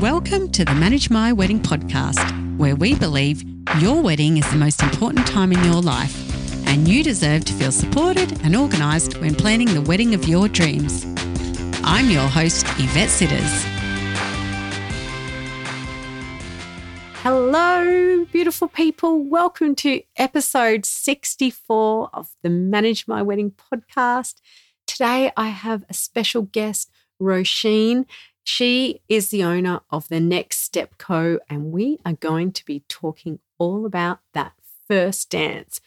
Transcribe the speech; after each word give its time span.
Welcome 0.00 0.50
to 0.52 0.64
the 0.64 0.74
Manage 0.74 1.10
My 1.10 1.30
Wedding 1.30 1.60
podcast, 1.60 2.56
where 2.56 2.74
we 2.74 2.94
believe 2.94 3.44
your 3.80 4.00
wedding 4.00 4.38
is 4.38 4.50
the 4.50 4.56
most 4.56 4.82
important 4.82 5.26
time 5.26 5.52
in 5.52 5.62
your 5.62 5.82
life, 5.82 6.16
and 6.66 6.88
you 6.88 7.04
deserve 7.04 7.44
to 7.44 7.52
feel 7.52 7.70
supported 7.70 8.40
and 8.42 8.56
organised 8.56 9.18
when 9.20 9.34
planning 9.34 9.74
the 9.74 9.82
wedding 9.82 10.14
of 10.14 10.26
your 10.26 10.48
dreams. 10.48 11.04
I'm 11.84 12.08
your 12.08 12.26
host, 12.28 12.64
Yvette 12.78 13.10
Sitters. 13.10 13.64
Hello, 17.22 18.24
beautiful 18.32 18.68
people. 18.68 19.22
Welcome 19.22 19.74
to 19.76 20.00
episode 20.16 20.86
64 20.86 22.08
of 22.14 22.30
the 22.42 22.48
Manage 22.48 23.06
My 23.06 23.20
Wedding 23.20 23.52
podcast. 23.52 24.36
Today 24.86 25.30
I 25.36 25.48
have 25.48 25.84
a 25.90 25.92
special 25.92 26.40
guest, 26.40 26.90
Roisin. 27.20 28.06
She 28.44 29.00
is 29.08 29.28
the 29.28 29.44
owner 29.44 29.80
of 29.90 30.08
the 30.08 30.20
Next 30.20 30.60
Step 30.60 30.98
Co. 30.98 31.38
And 31.48 31.72
we 31.72 31.98
are 32.04 32.14
going 32.14 32.52
to 32.52 32.64
be 32.64 32.84
talking 32.88 33.38
all 33.58 33.86
about 33.86 34.20
that 34.32 34.52
first 34.88 35.30
dance, 35.30 35.80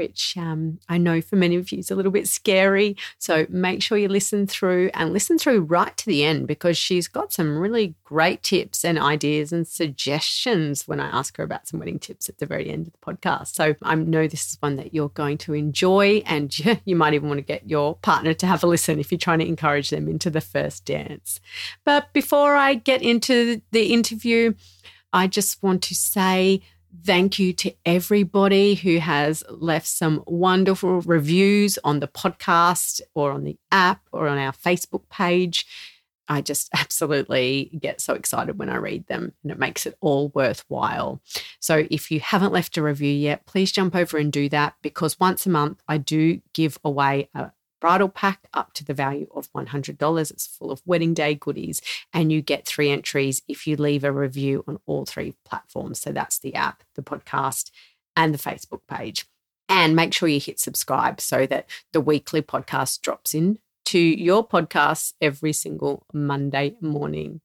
which 0.00 0.34
um, 0.38 0.78
I 0.88 0.96
know 0.96 1.20
for 1.20 1.36
many 1.36 1.56
of 1.56 1.70
you 1.70 1.80
is 1.80 1.90
a 1.90 1.94
little 1.94 2.10
bit 2.10 2.26
scary. 2.26 2.96
So 3.18 3.46
make 3.50 3.82
sure 3.82 3.98
you 3.98 4.08
listen 4.08 4.46
through 4.46 4.88
and 4.94 5.12
listen 5.12 5.36
through 5.36 5.60
right 5.60 5.94
to 5.98 6.06
the 6.06 6.24
end 6.24 6.46
because 6.46 6.78
she's 6.78 7.06
got 7.06 7.34
some 7.34 7.58
really 7.58 7.94
great 8.02 8.42
tips 8.42 8.82
and 8.82 8.98
ideas 8.98 9.52
and 9.52 9.68
suggestions 9.68 10.88
when 10.88 11.00
I 11.00 11.08
ask 11.08 11.36
her 11.36 11.44
about 11.44 11.68
some 11.68 11.80
wedding 11.80 11.98
tips 11.98 12.30
at 12.30 12.38
the 12.38 12.46
very 12.46 12.70
end 12.70 12.86
of 12.86 12.94
the 12.94 12.98
podcast. 12.98 13.48
So 13.48 13.76
I 13.82 13.94
know 13.94 14.26
this 14.26 14.46
is 14.46 14.56
one 14.60 14.76
that 14.76 14.94
you're 14.94 15.10
going 15.10 15.36
to 15.38 15.52
enjoy 15.52 16.22
and 16.24 16.50
you 16.86 16.96
might 16.96 17.12
even 17.12 17.28
want 17.28 17.36
to 17.36 17.44
get 17.44 17.68
your 17.68 17.96
partner 17.96 18.32
to 18.32 18.46
have 18.46 18.64
a 18.64 18.66
listen 18.66 18.98
if 18.98 19.12
you're 19.12 19.18
trying 19.18 19.40
to 19.40 19.46
encourage 19.46 19.90
them 19.90 20.08
into 20.08 20.30
the 20.30 20.40
first 20.40 20.86
dance. 20.86 21.40
But 21.84 22.10
before 22.14 22.56
I 22.56 22.72
get 22.72 23.02
into 23.02 23.60
the 23.70 23.92
interview, 23.92 24.54
I 25.12 25.26
just 25.26 25.62
want 25.62 25.82
to 25.82 25.94
say 25.94 26.62
Thank 27.04 27.38
you 27.38 27.52
to 27.54 27.72
everybody 27.86 28.74
who 28.74 28.98
has 28.98 29.44
left 29.48 29.86
some 29.86 30.22
wonderful 30.26 31.00
reviews 31.02 31.78
on 31.84 32.00
the 32.00 32.08
podcast 32.08 33.00
or 33.14 33.30
on 33.32 33.44
the 33.44 33.56
app 33.70 34.02
or 34.12 34.26
on 34.28 34.38
our 34.38 34.52
Facebook 34.52 35.08
page. 35.08 35.66
I 36.28 36.40
just 36.40 36.68
absolutely 36.74 37.70
get 37.78 38.00
so 38.00 38.14
excited 38.14 38.58
when 38.58 38.68
I 38.68 38.76
read 38.76 39.06
them 39.06 39.32
and 39.42 39.52
it 39.52 39.58
makes 39.58 39.86
it 39.86 39.96
all 40.00 40.30
worthwhile. 40.34 41.20
So 41.60 41.86
if 41.90 42.10
you 42.10 42.20
haven't 42.20 42.52
left 42.52 42.76
a 42.76 42.82
review 42.82 43.12
yet, 43.12 43.46
please 43.46 43.72
jump 43.72 43.94
over 43.94 44.18
and 44.18 44.32
do 44.32 44.48
that 44.48 44.74
because 44.82 45.20
once 45.20 45.46
a 45.46 45.50
month 45.50 45.82
I 45.88 45.98
do 45.98 46.40
give 46.54 46.78
away 46.84 47.28
a 47.34 47.52
bridal 47.80 48.08
pack 48.08 48.48
up 48.54 48.72
to 48.74 48.84
the 48.84 48.94
value 48.94 49.26
of 49.34 49.52
$100. 49.52 50.30
It's 50.30 50.46
full 50.46 50.70
of 50.70 50.82
wedding 50.84 51.14
day 51.14 51.34
goodies, 51.34 51.80
and 52.12 52.30
you 52.30 52.42
get 52.42 52.66
three 52.66 52.90
entries 52.90 53.42
if 53.48 53.66
you 53.66 53.76
leave 53.76 54.04
a 54.04 54.12
review 54.12 54.64
on 54.68 54.78
all 54.86 55.04
three 55.04 55.34
platforms. 55.44 56.00
So 56.00 56.12
that's 56.12 56.38
the 56.38 56.54
app, 56.54 56.82
the 56.94 57.02
podcast, 57.02 57.70
and 58.16 58.34
the 58.34 58.38
Facebook 58.38 58.82
page. 58.88 59.26
And 59.68 59.94
make 59.94 60.12
sure 60.12 60.28
you 60.28 60.40
hit 60.40 60.58
subscribe 60.58 61.20
so 61.20 61.46
that 61.46 61.68
the 61.92 62.00
weekly 62.00 62.42
podcast 62.42 63.00
drops 63.02 63.34
in 63.34 63.58
to 63.86 63.98
your 63.98 64.46
podcasts 64.46 65.14
every 65.20 65.52
single 65.52 66.04
Monday 66.12 66.76
morning. 66.80 67.40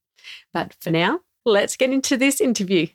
But 0.53 0.75
for 0.81 0.91
now, 0.91 1.21
let's 1.45 1.77
get 1.77 1.91
into 1.91 2.17
this 2.17 2.41
interview. 2.41 2.87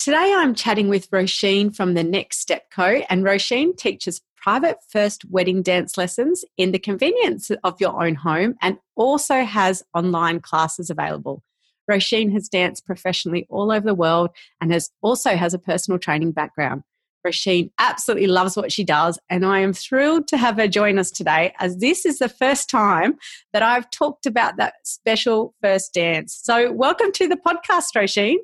Today, 0.00 0.32
I'm 0.34 0.54
chatting 0.54 0.88
with 0.88 1.10
Roisin 1.10 1.76
from 1.76 1.94
the 1.94 2.02
Next 2.02 2.40
Step 2.40 2.70
Co. 2.70 3.02
And 3.10 3.22
Roisin 3.22 3.76
teaches 3.76 4.22
private 4.40 4.78
first 4.88 5.24
wedding 5.26 5.62
dance 5.62 5.96
lessons 5.96 6.44
in 6.56 6.72
the 6.72 6.78
convenience 6.78 7.50
of 7.62 7.80
your 7.80 8.02
own 8.02 8.14
home 8.14 8.54
and 8.62 8.78
also 8.96 9.44
has 9.44 9.82
online 9.94 10.40
classes 10.40 10.90
available. 10.90 11.42
Roisin 11.90 12.32
has 12.32 12.48
danced 12.48 12.86
professionally 12.86 13.46
all 13.48 13.72
over 13.72 13.86
the 13.86 13.94
world 13.94 14.30
and 14.60 14.72
has 14.72 14.90
also 15.02 15.36
has 15.36 15.54
a 15.54 15.58
personal 15.58 15.98
training 15.98 16.32
background. 16.32 16.82
Roisin 17.26 17.70
absolutely 17.78 18.28
loves 18.28 18.56
what 18.56 18.72
she 18.72 18.82
does, 18.82 19.18
and 19.28 19.44
I 19.44 19.58
am 19.58 19.74
thrilled 19.74 20.26
to 20.28 20.38
have 20.38 20.56
her 20.56 20.68
join 20.68 20.98
us 20.98 21.10
today 21.10 21.52
as 21.58 21.76
this 21.76 22.06
is 22.06 22.18
the 22.18 22.30
first 22.30 22.70
time 22.70 23.16
that 23.52 23.62
I've 23.62 23.90
talked 23.90 24.24
about 24.24 24.56
that 24.56 24.74
special 24.84 25.54
first 25.60 25.92
dance. 25.92 26.38
So, 26.42 26.72
welcome 26.72 27.12
to 27.12 27.28
the 27.28 27.36
podcast, 27.36 27.94
Roisin. 27.94 28.36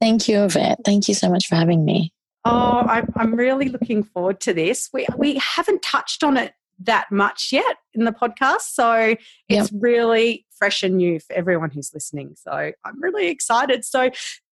Thank 0.00 0.28
you, 0.28 0.44
Yvette. 0.44 0.78
Thank 0.84 1.08
you 1.08 1.14
so 1.14 1.28
much 1.28 1.46
for 1.48 1.56
having 1.56 1.84
me. 1.84 2.12
Oh, 2.44 2.84
I'm, 2.88 3.12
I'm 3.16 3.34
really 3.34 3.68
looking 3.68 4.02
forward 4.02 4.40
to 4.40 4.54
this. 4.54 4.88
We, 4.92 5.06
we 5.16 5.34
haven't 5.36 5.82
touched 5.82 6.24
on 6.24 6.36
it 6.36 6.54
that 6.80 7.12
much 7.12 7.50
yet 7.52 7.76
in 7.92 8.04
the 8.04 8.12
podcast. 8.12 8.62
So 8.72 9.14
it's 9.48 9.70
yep. 9.72 9.80
really 9.82 10.46
fresh 10.50 10.82
and 10.82 10.96
new 10.96 11.20
for 11.20 11.34
everyone 11.34 11.70
who's 11.70 11.92
listening. 11.92 12.34
So 12.36 12.50
I'm 12.52 13.02
really 13.02 13.28
excited. 13.28 13.84
So 13.84 14.10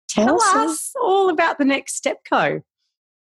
tell 0.07 0.35
awesome. 0.35 0.61
us 0.61 0.93
all 1.01 1.29
about 1.29 1.57
the 1.57 1.65
Next 1.65 1.95
Step 1.95 2.17
Co. 2.29 2.61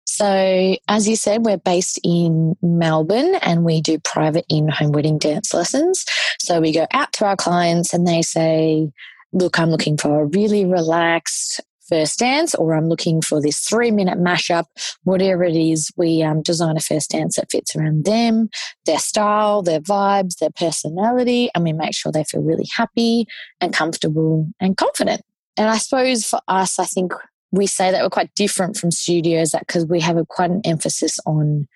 So, 0.08 0.78
as 0.88 1.10
you 1.10 1.16
said, 1.16 1.44
we're 1.44 1.58
based 1.58 2.00
in 2.04 2.56
Melbourne 2.62 3.36
and 3.42 3.66
we 3.66 3.82
do 3.82 4.00
private 4.00 4.46
in 4.50 4.70
home 4.70 4.92
wedding 4.92 5.18
dance 5.18 5.54
lessons. 5.54 6.06
So, 6.40 6.62
we 6.62 6.72
go 6.72 6.86
out 6.92 7.12
to 7.14 7.26
our 7.26 7.36
clients 7.36 7.94
and 7.94 8.08
they 8.08 8.22
say, 8.22 8.92
Look, 9.34 9.60
I'm 9.60 9.72
looking 9.72 9.98
for 9.98 10.22
a 10.22 10.26
really 10.26 10.64
relaxed, 10.64 11.60
first 11.90 12.20
dance 12.20 12.56
or 12.56 12.74
I'm 12.74 12.90
looking 12.90 13.22
for 13.22 13.42
this 13.42 13.60
three 13.60 13.92
minute 13.92 14.20
mashup, 14.20 14.66
whatever 15.04 15.44
it 15.44 15.56
is, 15.56 15.92
we 15.98 16.24
um, 16.24 16.42
design 16.42 16.78
a 16.78 16.82
first 16.82 17.12
dance 17.12 17.36
that 17.36 17.52
fits 17.52 17.76
around 17.76 18.06
them, 18.06 18.50
their 18.86 19.00
style, 19.00 19.62
their 19.62 19.82
vibes, 19.82 20.38
their 20.38 20.52
personality, 20.52 21.50
and 21.54 21.64
we 21.64 21.74
make 21.74 21.94
sure 21.94 22.12
they 22.12 22.24
feel 22.24 22.42
really 22.42 22.68
happy 22.76 23.26
and 23.62 23.74
comfortable 23.74 24.48
and 24.60 24.78
confident. 24.78 25.22
And 25.58 25.70
I 25.70 25.78
suppose 25.78 26.26
for 26.26 26.42
us, 26.48 26.80
I 26.80 26.86
think 26.86 27.14
we 27.52 27.68
say 27.68 27.92
that 27.92 28.04
we're 28.04 28.10
quite 28.10 28.34
different 28.36 28.78
from 28.78 28.92
studios 28.92 29.52
that 29.52 29.66
because 29.66 29.86
we 29.86 30.02
have 30.02 30.18
a, 30.18 30.26
quite 30.26 30.52
an 30.52 30.62
emphasis 30.66 31.20
on 31.26 31.68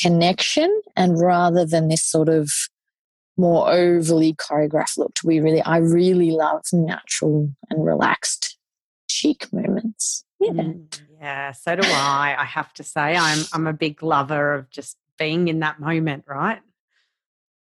connection 0.00 0.80
and 0.96 1.20
rather 1.20 1.64
than 1.66 1.88
this 1.88 2.02
sort 2.02 2.28
of 2.28 2.50
more 3.36 3.70
overly 3.70 4.34
choreographed 4.34 4.96
look 4.96 5.12
we 5.24 5.40
really 5.40 5.62
i 5.62 5.76
really 5.76 6.30
love 6.30 6.62
natural 6.72 7.50
and 7.70 7.84
relaxed 7.84 8.58
chic 9.12 9.52
moments. 9.52 10.24
Yeah. 10.40 10.50
Mm, 10.50 11.00
yeah, 11.20 11.52
so 11.52 11.76
do 11.76 11.82
I. 11.84 12.34
I 12.38 12.44
have 12.44 12.72
to 12.74 12.82
say, 12.82 13.16
I'm 13.16 13.44
I'm 13.52 13.66
a 13.66 13.72
big 13.72 14.02
lover 14.02 14.54
of 14.54 14.70
just 14.70 14.96
being 15.18 15.48
in 15.48 15.60
that 15.60 15.78
moment, 15.78 16.24
right? 16.26 16.60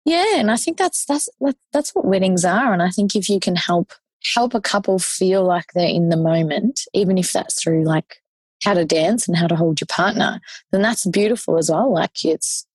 Yeah, 0.04 0.36
and 0.36 0.50
I 0.50 0.56
think 0.56 0.78
that's 0.78 1.04
that's 1.04 1.28
that's 1.72 1.94
what 1.94 2.04
weddings 2.04 2.44
are. 2.44 2.72
And 2.72 2.82
I 2.82 2.90
think 2.90 3.14
if 3.14 3.28
you 3.28 3.40
can 3.40 3.56
help 3.56 3.92
help 4.34 4.54
a 4.54 4.60
couple 4.60 4.98
feel 4.98 5.44
like 5.44 5.66
they're 5.74 5.88
in 5.88 6.08
the 6.08 6.16
moment, 6.16 6.80
even 6.94 7.18
if 7.18 7.32
that's 7.32 7.62
through 7.62 7.84
like 7.84 8.16
how 8.64 8.74
to 8.74 8.84
dance 8.84 9.28
and 9.28 9.36
how 9.36 9.46
to 9.46 9.56
hold 9.56 9.80
your 9.80 9.86
partner, 9.86 10.40
then 10.72 10.82
that's 10.82 11.06
beautiful 11.06 11.58
as 11.58 11.70
well. 11.70 11.92
Like 11.92 12.24
it's 12.24 12.66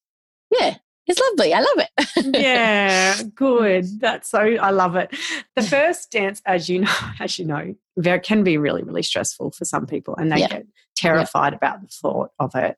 yeah, 0.52 0.76
it's 1.06 1.20
lovely. 1.20 1.54
I 1.54 1.60
love 1.60 1.78
it. 1.80 2.36
yeah, 2.42 3.22
good. 3.36 4.00
That's 4.00 4.30
so 4.30 4.40
I 4.40 4.72
love 4.72 4.96
it. 4.96 5.16
The 5.56 5.64
first 5.64 6.12
dance, 6.12 6.42
as 6.46 6.70
you 6.70 6.80
know, 6.80 6.96
as 7.20 7.38
you 7.38 7.46
know, 7.46 7.76
can 8.20 8.44
be 8.44 8.58
really, 8.58 8.84
really 8.84 9.04
stressful 9.04 9.52
for 9.52 9.66
some 9.66 9.86
people, 9.86 10.16
and 10.16 10.32
they 10.32 10.40
yeah. 10.40 10.48
get 10.48 10.68
terrified 10.96 11.54
yeah. 11.54 11.58
about 11.58 11.82
the 11.82 11.88
thought 11.88 12.32
of 12.40 12.56
it. 12.56 12.78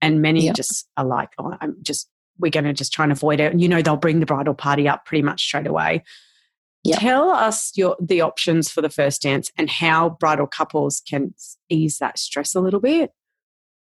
And 0.00 0.20
many 0.20 0.46
yeah. 0.46 0.52
just 0.52 0.88
are 0.96 1.04
like, 1.04 1.30
"Oh, 1.38 1.56
I'm 1.60 1.76
just 1.82 2.08
we're 2.38 2.50
going 2.50 2.64
to 2.64 2.72
just 2.72 2.92
try 2.92 3.04
and 3.04 3.12
avoid 3.12 3.40
it." 3.40 3.50
And 3.52 3.60
you 3.60 3.68
know, 3.68 3.82
they'll 3.82 3.96
bring 3.96 4.20
the 4.20 4.26
bridal 4.26 4.54
party 4.54 4.88
up 4.88 5.04
pretty 5.04 5.22
much 5.22 5.42
straight 5.42 5.66
away. 5.66 6.04
Tell 6.92 7.30
us 7.30 7.72
your 7.76 7.96
the 8.00 8.20
options 8.20 8.70
for 8.70 8.82
the 8.82 8.90
first 8.90 9.22
dance 9.22 9.50
and 9.56 9.70
how 9.70 10.10
bridal 10.10 10.46
couples 10.46 11.00
can 11.08 11.34
ease 11.70 11.98
that 11.98 12.18
stress 12.18 12.54
a 12.54 12.60
little 12.60 12.80
bit. 12.80 13.10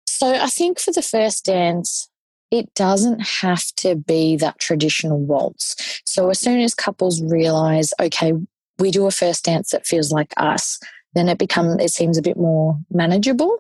So 0.07 0.35
I 0.35 0.49
think 0.49 0.79
for 0.79 0.93
the 0.93 1.03
first 1.03 1.47
dance, 1.47 2.09
it 2.53 2.73
doesn't 2.75 3.21
have 3.21 3.65
to 3.77 3.97
be 3.97 4.37
that 4.37 4.59
traditional 4.59 5.19
waltz. 5.19 6.03
So 6.05 6.29
as 6.29 6.39
soon 6.39 6.61
as 6.61 6.75
couples 6.75 7.23
realize, 7.23 7.95
okay, 7.99 8.35
we 8.79 8.91
do 8.91 9.07
a 9.07 9.11
first 9.11 9.47
dance 9.47 9.71
that 9.71 9.87
feels 9.87 10.13
like 10.13 10.35
us, 10.37 10.79
then 11.15 11.31
it 11.31 11.39
becomes 11.39 11.83
it 11.83 11.91
seems 11.91 12.19
a 12.19 12.23
bit 12.23 12.37
more 12.37 12.79
manageable. 12.91 13.59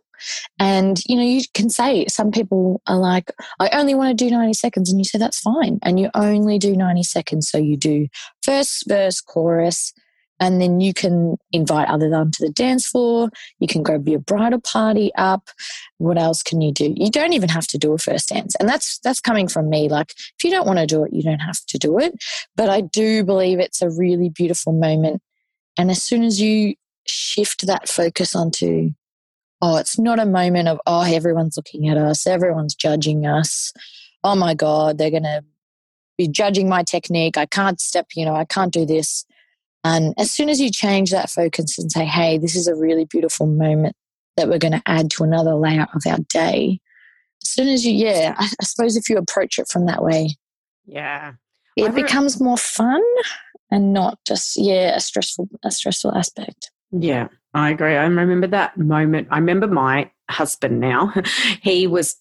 And 0.58 1.00
you 1.06 1.16
know, 1.16 1.22
you 1.22 1.40
can 1.54 1.70
say 1.70 2.06
some 2.06 2.30
people 2.30 2.82
are 2.86 2.98
like, 2.98 3.32
I 3.58 3.70
only 3.70 3.94
want 3.94 4.16
to 4.16 4.24
do 4.24 4.30
90 4.30 4.52
seconds, 4.52 4.90
and 4.90 5.00
you 5.00 5.04
say 5.04 5.18
that's 5.18 5.40
fine. 5.40 5.78
And 5.82 5.98
you 5.98 6.10
only 6.14 6.58
do 6.58 6.76
90 6.76 7.02
seconds. 7.02 7.48
So 7.48 7.56
you 7.56 7.78
do 7.78 8.08
first 8.42 8.84
verse, 8.86 9.22
chorus, 9.22 9.94
and 10.42 10.60
then 10.60 10.80
you 10.80 10.92
can 10.92 11.36
invite 11.52 11.88
others 11.88 12.12
onto 12.12 12.44
the 12.44 12.52
dance 12.52 12.84
floor. 12.88 13.30
You 13.60 13.68
can 13.68 13.84
grab 13.84 14.08
your 14.08 14.18
bridal 14.18 14.60
party 14.60 15.12
up. 15.14 15.50
What 15.98 16.18
else 16.18 16.42
can 16.42 16.60
you 16.60 16.72
do? 16.72 16.92
You 16.96 17.12
don't 17.12 17.32
even 17.32 17.48
have 17.48 17.68
to 17.68 17.78
do 17.78 17.92
a 17.92 17.98
first 17.98 18.30
dance. 18.30 18.56
And 18.56 18.68
that's 18.68 18.98
that's 19.04 19.20
coming 19.20 19.46
from 19.46 19.70
me. 19.70 19.88
Like 19.88 20.10
if 20.10 20.42
you 20.42 20.50
don't 20.50 20.66
want 20.66 20.80
to 20.80 20.86
do 20.86 21.04
it, 21.04 21.12
you 21.12 21.22
don't 21.22 21.38
have 21.38 21.64
to 21.68 21.78
do 21.78 21.96
it. 21.96 22.14
But 22.56 22.70
I 22.70 22.80
do 22.80 23.22
believe 23.22 23.60
it's 23.60 23.82
a 23.82 23.90
really 23.90 24.30
beautiful 24.30 24.72
moment. 24.72 25.22
And 25.78 25.92
as 25.92 26.02
soon 26.02 26.24
as 26.24 26.40
you 26.40 26.74
shift 27.06 27.64
that 27.68 27.88
focus 27.88 28.34
onto, 28.34 28.90
oh, 29.60 29.76
it's 29.76 29.96
not 29.96 30.18
a 30.18 30.26
moment 30.26 30.66
of, 30.66 30.80
oh, 30.88 31.02
everyone's 31.02 31.56
looking 31.56 31.88
at 31.88 31.96
us, 31.96 32.26
everyone's 32.26 32.74
judging 32.74 33.26
us. 33.26 33.72
Oh 34.24 34.34
my 34.34 34.54
God, 34.54 34.98
they're 34.98 35.12
gonna 35.12 35.44
be 36.18 36.26
judging 36.26 36.68
my 36.68 36.82
technique. 36.82 37.38
I 37.38 37.46
can't 37.46 37.80
step, 37.80 38.08
you 38.16 38.24
know, 38.24 38.34
I 38.34 38.44
can't 38.44 38.72
do 38.72 38.84
this 38.84 39.24
And 39.84 40.14
as 40.18 40.30
soon 40.30 40.48
as 40.48 40.60
you 40.60 40.70
change 40.70 41.10
that 41.10 41.30
focus 41.30 41.78
and 41.78 41.90
say, 41.90 42.04
hey, 42.04 42.38
this 42.38 42.54
is 42.54 42.68
a 42.68 42.74
really 42.74 43.04
beautiful 43.04 43.46
moment 43.46 43.96
that 44.36 44.48
we're 44.48 44.58
going 44.58 44.72
to 44.72 44.82
add 44.86 45.10
to 45.12 45.24
another 45.24 45.54
layer 45.54 45.86
of 45.94 46.02
our 46.06 46.18
day, 46.28 46.80
as 47.42 47.48
soon 47.48 47.68
as 47.68 47.84
you, 47.84 47.92
yeah, 47.92 48.34
I, 48.38 48.48
I 48.60 48.64
suppose 48.64 48.96
if 48.96 49.08
you 49.08 49.16
approach 49.16 49.58
it 49.58 49.68
from 49.68 49.86
that 49.86 50.02
way, 50.02 50.36
yeah, 50.86 51.32
it 51.76 51.94
becomes 51.94 52.40
more 52.40 52.56
fun 52.56 53.02
and 53.70 53.92
not 53.92 54.18
just, 54.26 54.56
yeah, 54.56 54.94
a 54.94 55.00
stressful, 55.00 55.48
a 55.64 55.70
stressful 55.70 56.14
aspect. 56.16 56.70
Yeah, 56.92 57.28
I 57.54 57.70
agree. 57.70 57.96
I 57.96 58.04
remember 58.04 58.46
that 58.48 58.76
moment. 58.76 59.28
I 59.30 59.38
remember 59.38 59.66
my 59.66 60.10
husband 60.30 60.80
now. 60.80 61.12
he 61.62 61.86
was 61.86 62.16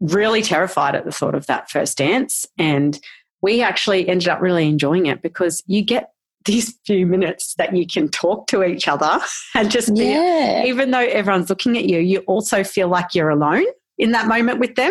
really 0.00 0.42
terrified 0.42 0.94
at 0.94 1.04
the 1.04 1.12
thought 1.12 1.34
of 1.34 1.46
that 1.46 1.70
first 1.70 1.98
dance. 1.98 2.46
And 2.58 2.98
we 3.40 3.62
actually 3.62 4.08
ended 4.08 4.28
up 4.28 4.40
really 4.40 4.68
enjoying 4.68 5.06
it 5.06 5.22
because 5.22 5.62
you 5.66 5.82
get 5.82 6.12
these 6.48 6.76
few 6.86 7.06
minutes 7.06 7.54
that 7.58 7.76
you 7.76 7.86
can 7.86 8.08
talk 8.08 8.46
to 8.48 8.64
each 8.64 8.88
other 8.88 9.20
and 9.54 9.70
just 9.70 9.94
be, 9.94 10.06
yeah. 10.06 10.64
even 10.64 10.90
though 10.90 10.98
everyone's 10.98 11.50
looking 11.50 11.76
at 11.76 11.84
you, 11.84 11.98
you 11.98 12.20
also 12.20 12.64
feel 12.64 12.88
like 12.88 13.14
you're 13.14 13.28
alone 13.28 13.66
in 13.98 14.12
that 14.12 14.26
moment 14.26 14.58
with 14.58 14.74
them. 14.74 14.90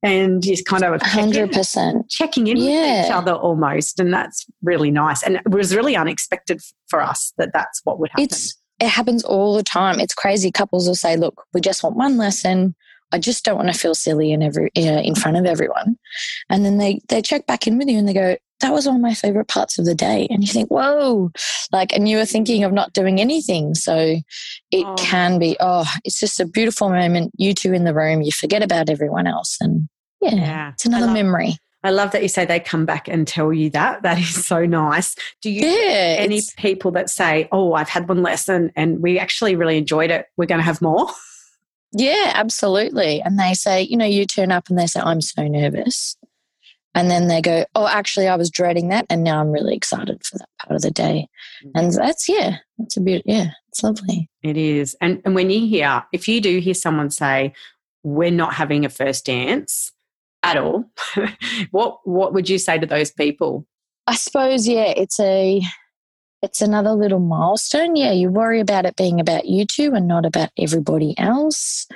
And 0.00 0.44
you 0.44 0.54
kind 0.62 0.84
of 0.84 1.02
hundred 1.02 1.50
percent 1.50 2.08
checking 2.08 2.46
in 2.46 2.56
yeah. 2.56 3.00
with 3.00 3.06
each 3.06 3.12
other 3.12 3.32
almost, 3.32 3.98
and 3.98 4.14
that's 4.14 4.46
really 4.62 4.92
nice. 4.92 5.24
And 5.24 5.34
it 5.34 5.50
was 5.50 5.74
really 5.74 5.96
unexpected 5.96 6.60
for 6.86 7.02
us 7.02 7.32
that 7.36 7.50
that's 7.52 7.80
what 7.82 7.98
would 7.98 8.10
happen. 8.10 8.22
It's, 8.22 8.56
it 8.78 8.86
happens 8.86 9.24
all 9.24 9.56
the 9.56 9.64
time. 9.64 9.98
It's 9.98 10.14
crazy. 10.14 10.52
Couples 10.52 10.86
will 10.86 10.94
say, 10.94 11.16
"Look, 11.16 11.42
we 11.52 11.60
just 11.60 11.82
want 11.82 11.96
one 11.96 12.16
lesson. 12.16 12.76
I 13.12 13.18
just 13.18 13.44
don't 13.44 13.56
want 13.56 13.72
to 13.72 13.78
feel 13.78 13.94
silly 13.94 14.32
in 14.32 14.42
every 14.42 14.70
uh, 14.76 15.00
in 15.00 15.14
front 15.14 15.36
of 15.36 15.46
everyone. 15.46 15.98
And 16.50 16.64
then 16.64 16.78
they 16.78 17.00
they 17.08 17.22
check 17.22 17.46
back 17.46 17.66
in 17.66 17.78
with 17.78 17.88
you 17.88 17.98
and 17.98 18.08
they 18.08 18.14
go, 18.14 18.36
that 18.60 18.72
was 18.72 18.86
one 18.86 18.96
of 18.96 19.02
my 19.02 19.14
favorite 19.14 19.48
parts 19.48 19.78
of 19.78 19.84
the 19.84 19.94
day. 19.94 20.26
And 20.30 20.42
you 20.42 20.52
think, 20.52 20.68
whoa, 20.68 21.30
like, 21.72 21.92
and 21.92 22.08
you 22.08 22.16
were 22.16 22.24
thinking 22.24 22.64
of 22.64 22.72
not 22.72 22.92
doing 22.92 23.20
anything. 23.20 23.74
So 23.74 24.16
it 24.70 24.84
oh. 24.86 24.94
can 24.98 25.38
be, 25.38 25.56
oh, 25.60 25.86
it's 26.04 26.18
just 26.18 26.40
a 26.40 26.46
beautiful 26.46 26.88
moment. 26.88 27.32
You 27.36 27.54
two 27.54 27.72
in 27.72 27.84
the 27.84 27.94
room, 27.94 28.22
you 28.22 28.32
forget 28.32 28.62
about 28.62 28.90
everyone 28.90 29.26
else. 29.26 29.56
And 29.60 29.88
yeah, 30.20 30.34
yeah. 30.34 30.72
it's 30.72 30.86
another 30.86 31.04
I 31.04 31.06
love, 31.06 31.14
memory. 31.14 31.56
I 31.84 31.90
love 31.90 32.10
that 32.10 32.22
you 32.22 32.28
say 32.28 32.44
they 32.44 32.58
come 32.58 32.84
back 32.84 33.06
and 33.06 33.26
tell 33.28 33.52
you 33.52 33.70
that. 33.70 34.02
That 34.08 34.18
is 34.18 34.44
so 34.44 34.66
nice. 34.66 35.14
Do 35.42 35.50
you 35.50 35.66
yeah, 35.66 36.16
any 36.18 36.40
people 36.56 36.90
that 36.92 37.10
say, 37.10 37.48
oh, 37.52 37.74
I've 37.74 37.88
had 37.88 38.08
one 38.08 38.22
lesson 38.22 38.72
and 38.74 39.00
we 39.00 39.18
actually 39.18 39.54
really 39.54 39.78
enjoyed 39.78 40.10
it. 40.10 40.26
We're 40.36 40.46
going 40.46 40.60
to 40.60 40.64
have 40.64 40.82
more? 40.82 41.08
Yeah, 41.92 42.32
absolutely. 42.34 43.20
And 43.22 43.38
they 43.38 43.54
say, 43.54 43.82
you 43.82 43.96
know, 43.96 44.04
you 44.04 44.26
turn 44.26 44.52
up 44.52 44.68
and 44.68 44.78
they 44.78 44.86
say, 44.86 45.00
I'm 45.00 45.20
so 45.20 45.46
nervous. 45.46 46.16
And 46.94 47.10
then 47.10 47.28
they 47.28 47.40
go, 47.40 47.64
oh, 47.74 47.86
actually, 47.86 48.28
I 48.28 48.36
was 48.36 48.50
dreading 48.50 48.88
that. 48.88 49.06
And 49.08 49.22
now 49.22 49.40
I'm 49.40 49.52
really 49.52 49.74
excited 49.74 50.24
for 50.24 50.38
that 50.38 50.48
part 50.60 50.76
of 50.76 50.82
the 50.82 50.90
day. 50.90 51.28
And 51.74 51.90
mm-hmm. 51.90 51.96
that's, 51.96 52.28
yeah, 52.28 52.56
that's 52.76 52.96
a 52.96 53.00
bit, 53.00 53.22
yeah, 53.24 53.50
it's 53.68 53.82
lovely. 53.82 54.28
It 54.42 54.56
is. 54.56 54.96
And, 55.00 55.22
and 55.24 55.34
when 55.34 55.50
you 55.50 55.66
hear, 55.66 56.04
if 56.12 56.26
you 56.28 56.40
do 56.40 56.58
hear 56.58 56.74
someone 56.74 57.10
say, 57.10 57.52
we're 58.02 58.30
not 58.30 58.54
having 58.54 58.84
a 58.84 58.88
first 58.88 59.26
dance 59.26 59.92
at 60.42 60.56
all, 60.56 60.90
what, 61.70 62.00
what 62.04 62.32
would 62.34 62.48
you 62.48 62.58
say 62.58 62.78
to 62.78 62.86
those 62.86 63.12
people? 63.12 63.66
I 64.06 64.14
suppose, 64.14 64.66
yeah, 64.66 64.92
it's 64.96 65.20
a, 65.20 65.62
it's 66.42 66.62
another 66.62 66.92
little 66.92 67.20
milestone. 67.20 67.96
Yeah, 67.96 68.12
you 68.12 68.30
worry 68.30 68.60
about 68.60 68.86
it 68.86 68.96
being 68.96 69.20
about 69.20 69.46
you 69.46 69.64
two 69.64 69.92
and 69.94 70.06
not 70.06 70.24
about 70.24 70.50
everybody 70.58 71.18
else. 71.18 71.86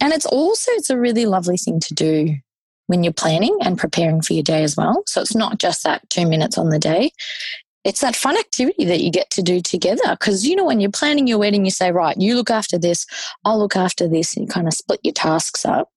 And 0.00 0.12
it's 0.12 0.26
also 0.26 0.70
it's 0.72 0.90
a 0.90 0.98
really 0.98 1.26
lovely 1.26 1.56
thing 1.56 1.80
to 1.80 1.94
do 1.94 2.36
when 2.86 3.04
you're 3.04 3.12
planning 3.12 3.56
and 3.62 3.78
preparing 3.78 4.22
for 4.22 4.32
your 4.34 4.42
day 4.42 4.62
as 4.62 4.76
well. 4.76 5.02
So 5.06 5.20
it's 5.20 5.34
not 5.34 5.58
just 5.58 5.84
that 5.84 6.08
2 6.10 6.26
minutes 6.26 6.58
on 6.58 6.68
the 6.68 6.78
day. 6.78 7.12
It's 7.84 8.00
that 8.00 8.14
fun 8.14 8.36
activity 8.36 8.84
that 8.84 9.00
you 9.00 9.10
get 9.10 9.30
to 9.30 9.42
do 9.42 9.60
together 9.60 10.10
because 10.10 10.46
you 10.46 10.54
know 10.54 10.64
when 10.64 10.80
you're 10.80 10.90
planning 10.90 11.26
your 11.26 11.38
wedding 11.38 11.64
you 11.64 11.72
say 11.72 11.90
right, 11.90 12.16
you 12.16 12.36
look 12.36 12.50
after 12.50 12.78
this, 12.78 13.06
I'll 13.44 13.58
look 13.58 13.74
after 13.74 14.06
this 14.06 14.36
and 14.36 14.46
you 14.46 14.52
kind 14.52 14.68
of 14.68 14.74
split 14.74 15.00
your 15.02 15.14
tasks 15.14 15.64
up. 15.64 15.90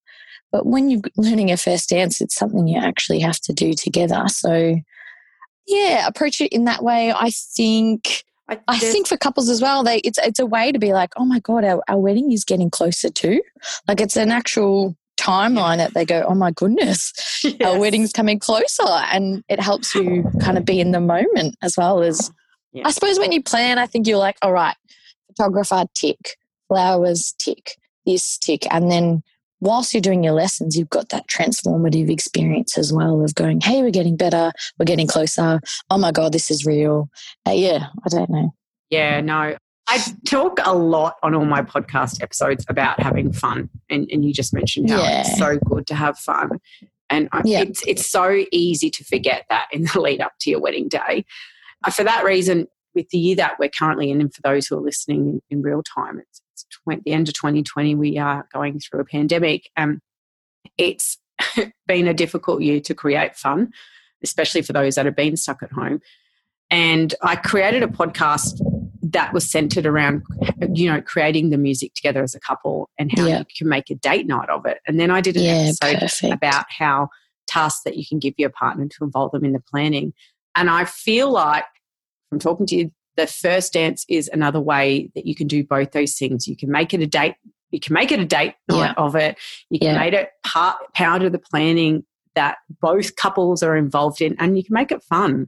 But 0.52 0.66
when 0.66 0.90
you're 0.90 1.02
learning 1.16 1.52
a 1.52 1.58
first 1.58 1.90
dance, 1.90 2.22
it's 2.22 2.36
something 2.36 2.68
you 2.68 2.80
actually 2.80 3.20
have 3.20 3.40
to 3.42 3.54
do 3.54 3.74
together. 3.74 4.24
So 4.28 4.78
yeah, 5.68 6.08
approach 6.08 6.42
it 6.42 6.52
in 6.54 6.66
that 6.66 6.84
way. 6.84 7.12
I 7.12 7.30
think 7.32 8.24
I, 8.48 8.60
I, 8.68 8.78
think 8.78 9.08
for 9.08 9.18
couples 9.18 9.50
as 9.50 9.62
well, 9.62 9.84
they 9.84 9.98
it's 10.00 10.20
it's 10.20 10.40
a 10.40 10.46
way 10.46 10.72
to 10.72 10.80
be 10.80 10.94
like, 10.94 11.12
oh 11.18 11.26
my 11.26 11.40
god, 11.40 11.64
our, 11.64 11.82
our 11.88 12.00
wedding 12.00 12.32
is 12.32 12.44
getting 12.44 12.70
closer 12.70 13.10
to. 13.10 13.42
Like 13.88 14.02
it's 14.02 14.16
an 14.16 14.32
actual 14.32 14.96
timeline 15.18 15.78
that 15.78 15.94
they 15.94 16.06
go, 16.06 16.24
oh 16.28 16.36
my 16.36 16.52
goodness, 16.52 17.14
yes. 17.44 17.56
our 17.64 17.80
wedding's 17.80 18.14
coming 18.14 18.40
closer, 18.40 18.84
and 18.88 19.44
it 19.50 19.60
helps 19.60 19.96
you 19.96 20.30
kind 20.42 20.58
of 20.58 20.66
be 20.66 20.80
in 20.80 20.92
the 20.92 21.00
moment 21.00 21.56
as 21.62 21.76
well 21.78 22.04
as. 22.04 22.32
Yeah. 22.72 22.84
I 22.86 22.92
suppose 22.92 23.18
when 23.18 23.32
you 23.32 23.42
plan, 23.42 23.80
I 23.80 23.88
think 23.88 24.06
you're 24.06 24.18
like, 24.18 24.38
all 24.42 24.52
right, 24.52 24.76
photographer 25.28 25.86
tick, 25.96 26.36
flowers 26.68 27.34
tick, 27.40 27.78
this 28.06 28.38
tick, 28.38 28.68
and 28.70 28.92
then 28.92 29.24
whilst 29.66 29.94
you're 29.94 30.02
doing 30.02 30.24
your 30.24 30.34
lessons, 30.34 30.78
you've 30.78 30.90
got 30.90 31.10
that 31.10 31.28
transformative 31.28 32.10
experience 32.10 32.78
as 32.78 32.94
well 32.94 33.24
of 33.24 33.34
going, 33.34 33.60
hey, 33.62 33.82
we're 33.82 33.90
getting 33.90 34.16
better, 34.16 34.52
we're 34.80 34.86
getting 34.86 35.08
closer. 35.08 35.60
Oh 35.90 35.98
my 35.98 36.12
God, 36.12 36.32
this 36.32 36.52
is 36.52 36.66
real. 36.66 37.10
Uh, 37.48 37.52
yeah, 37.52 37.88
I 38.06 38.10
don't 38.10 38.30
know. 38.30 38.54
Yeah, 38.90 39.22
no. 39.22 39.58
I 39.88 40.04
talk 40.26 40.60
a 40.64 40.76
lot 40.76 41.16
on 41.24 41.36
all 41.36 41.46
my 41.46 41.62
podcast 41.62 42.22
episodes 42.22 42.66
about 42.70 43.00
having 43.00 43.34
fun. 43.34 43.70
And, 43.90 44.08
and 44.12 44.24
you 44.24 44.34
just 44.34 44.54
mentioned 44.54 44.90
how 44.90 45.02
yeah. 45.02 45.22
it's 45.22 45.38
so 45.38 45.58
good 45.58 45.88
to 45.88 45.96
have 45.96 46.18
fun. 46.18 46.60
And 47.10 47.30
yeah. 47.44 47.62
it's, 47.62 47.86
it's 47.88 48.10
so 48.10 48.46
easy 48.52 48.90
to 48.90 49.04
forget 49.04 49.46
that 49.50 49.68
in 49.72 49.84
the 49.94 50.00
lead 50.00 50.22
up 50.22 50.34
to 50.42 50.50
your 50.50 50.62
wedding 50.62 50.88
day. 50.88 51.26
Uh, 51.84 51.92
for 51.92 52.04
that 52.04 52.24
reason, 52.24 52.68
with 52.94 53.10
the 53.10 53.18
year 53.18 53.36
that 53.36 53.58
we're 53.60 53.70
currently 53.70 54.10
in, 54.10 54.22
and 54.22 54.34
for 54.34 54.42
those 54.42 54.68
who 54.68 54.78
are 54.78 54.82
listening 54.82 55.28
in, 55.28 55.42
in 55.58 55.62
real 55.62 55.84
time, 55.84 56.20
it's 56.20 56.42
the 56.88 57.12
end 57.12 57.28
of 57.28 57.34
2020, 57.34 57.96
we 57.96 58.18
are 58.18 58.48
going 58.54 58.80
through 58.80 59.02
a 59.02 59.06
pandemic. 59.06 59.70
Um, 59.78 60.02
it's 60.78 61.18
been 61.88 62.08
a 62.08 62.14
difficult 62.14 62.62
year 62.62 62.80
to 62.82 62.94
create 62.94 63.36
fun, 63.36 63.72
especially 64.24 64.62
for 64.62 64.74
those 64.74 64.96
that 64.96 65.06
have 65.06 65.16
been 65.16 65.38
stuck 65.38 65.64
at 65.64 65.72
home. 65.72 66.02
And 66.72 67.14
I 67.22 67.36
created 67.36 67.84
a 67.84 67.88
podcast 67.88 68.60
that 69.12 69.34
was 69.34 69.50
centered 69.50 69.86
around, 69.86 70.24
you 70.74 70.92
know, 70.92 71.02
creating 71.02 71.52
the 71.52 71.58
music 71.58 71.94
together 71.94 72.24
as 72.24 72.34
a 72.34 72.40
couple 72.40 72.90
and 72.98 73.12
how 73.18 73.26
yeah. 73.26 73.40
you 73.40 73.46
can 73.56 73.70
make 73.70 73.90
a 73.90 73.96
date 73.96 74.26
night 74.26 74.50
of 74.50 74.66
it. 74.66 74.80
And 74.88 75.00
then 75.00 75.12
I 75.12 75.22
did 75.22 75.38
an 75.38 75.44
yeah, 75.44 75.52
episode 75.52 76.00
perfect. 76.00 76.34
about 76.34 76.66
how 76.70 77.10
tasks 77.48 77.82
that 77.86 77.98
you 77.98 78.06
can 78.06 78.18
give 78.18 78.34
your 78.38 78.50
partner 78.50 78.88
to 78.88 79.04
involve 79.04 79.32
them 79.32 79.46
in 79.46 79.54
the 79.54 79.60
planning. 79.60 80.14
And 80.56 80.70
I 80.70 80.86
feel 80.86 81.32
like 81.32 81.66
from 82.30 82.40
talking 82.40 82.66
to 82.68 82.76
you 82.76 82.92
the 83.18 83.28
first 83.28 83.74
dance 83.74 84.06
is 84.10 84.30
another 84.32 84.60
way 84.60 85.10
that 85.16 85.26
you 85.26 85.36
can 85.36 85.48
do 85.48 85.64
both 85.64 85.92
those 85.92 86.16
things. 86.16 86.48
You 86.48 86.56
can 86.56 86.72
make 86.72 86.94
it 86.94 87.02
a 87.02 87.08
date. 87.08 87.36
You 87.72 87.80
can 87.80 87.94
make 87.94 88.12
it 88.12 88.20
a 88.20 88.26
date 88.26 88.56
night 88.70 88.94
yeah. 88.98 89.04
of 89.04 89.16
it. 89.16 89.38
You 89.70 89.80
can 89.80 89.96
yeah. 89.96 90.00
make 90.00 90.14
it 90.14 90.30
part 90.46 90.78
part 90.94 91.24
of 91.24 91.32
the 91.32 91.40
planning 91.40 92.06
that 92.36 92.58
both 92.82 93.16
couples 93.16 93.64
are 93.64 93.76
involved 93.76 94.22
in, 94.22 94.36
and 94.40 94.58
you 94.58 94.64
can 94.64 94.74
make 94.74 94.92
it 94.92 95.04
fun. 95.04 95.48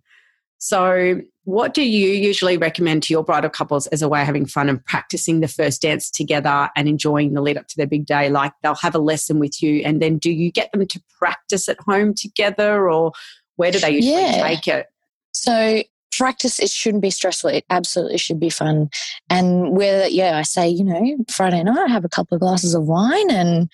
So, 0.60 1.22
what 1.44 1.74
do 1.74 1.84
you 1.84 2.10
usually 2.10 2.58
recommend 2.58 3.04
to 3.04 3.14
your 3.14 3.24
bridal 3.24 3.50
couples 3.50 3.88
as 3.88 4.02
a 4.02 4.10
way 4.10 4.22
of 4.22 4.26
having 4.26 4.46
fun 4.46 4.70
and 4.70 4.84
practicing 4.86 5.40
the 5.40 5.48
first 5.48 5.82
dance 5.82 6.10
together 6.10 6.70
and 6.76 6.88
enjoying 6.88 7.34
the 7.34 7.42
lead 7.42 7.58
up 7.58 7.68
to 7.68 7.78
their 7.78 7.88
big 7.88 8.06
day? 8.06 8.30
Like 8.30 8.54
they'll 8.64 8.76
have 8.76 8.96
a 8.96 9.00
lesson 9.00 9.40
with 9.40 9.62
you, 9.62 9.82
and 9.86 10.02
then 10.02 10.18
do 10.18 10.32
you 10.32 10.52
get 10.52 10.72
them 10.72 10.86
to 10.88 11.04
practice 11.20 11.70
at 11.70 11.80
home 11.82 12.14
together, 12.14 12.90
or 12.90 13.12
where 13.58 13.72
do 13.72 13.80
they 13.80 13.92
usually 13.92 14.22
yeah. 14.22 14.48
take 14.48 14.68
it? 14.68 14.88
So 15.34 15.84
practice 16.12 16.60
it 16.60 16.70
shouldn't 16.70 17.02
be 17.02 17.10
stressful 17.10 17.50
it 17.50 17.66
absolutely 17.70 18.18
should 18.18 18.40
be 18.40 18.50
fun. 18.50 18.90
And 19.30 19.76
whether 19.78 20.08
yeah 20.08 20.38
i 20.38 20.42
say 20.42 20.68
you 20.68 20.84
know 20.84 21.18
friday 21.30 21.64
night 21.64 21.90
have 21.90 22.06
a 22.06 22.10
couple 22.10 22.36
of 22.36 22.42
glasses 22.42 22.74
of 22.74 22.84
wine 22.84 23.30
and 23.30 23.70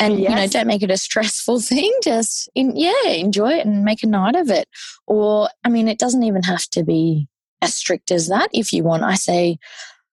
and 0.00 0.18
yes. 0.18 0.30
you 0.30 0.36
know 0.36 0.46
don't 0.46 0.66
make 0.66 0.82
it 0.82 0.90
a 0.90 0.96
stressful 1.08 1.60
thing 1.60 1.92
just 2.02 2.48
in, 2.54 2.76
yeah 2.76 3.08
enjoy 3.08 3.52
it 3.52 3.66
and 3.66 3.84
make 3.84 4.02
a 4.02 4.06
night 4.06 4.36
of 4.36 4.50
it. 4.50 4.68
Or 5.06 5.48
i 5.64 5.68
mean 5.68 5.88
it 5.88 5.98
doesn't 5.98 6.22
even 6.22 6.42
have 6.42 6.64
to 6.70 6.84
be 6.84 7.28
as 7.62 7.74
strict 7.74 8.10
as 8.10 8.28
that 8.28 8.48
if 8.52 8.72
you 8.72 8.84
want. 8.84 9.02
I 9.02 9.14
say 9.14 9.58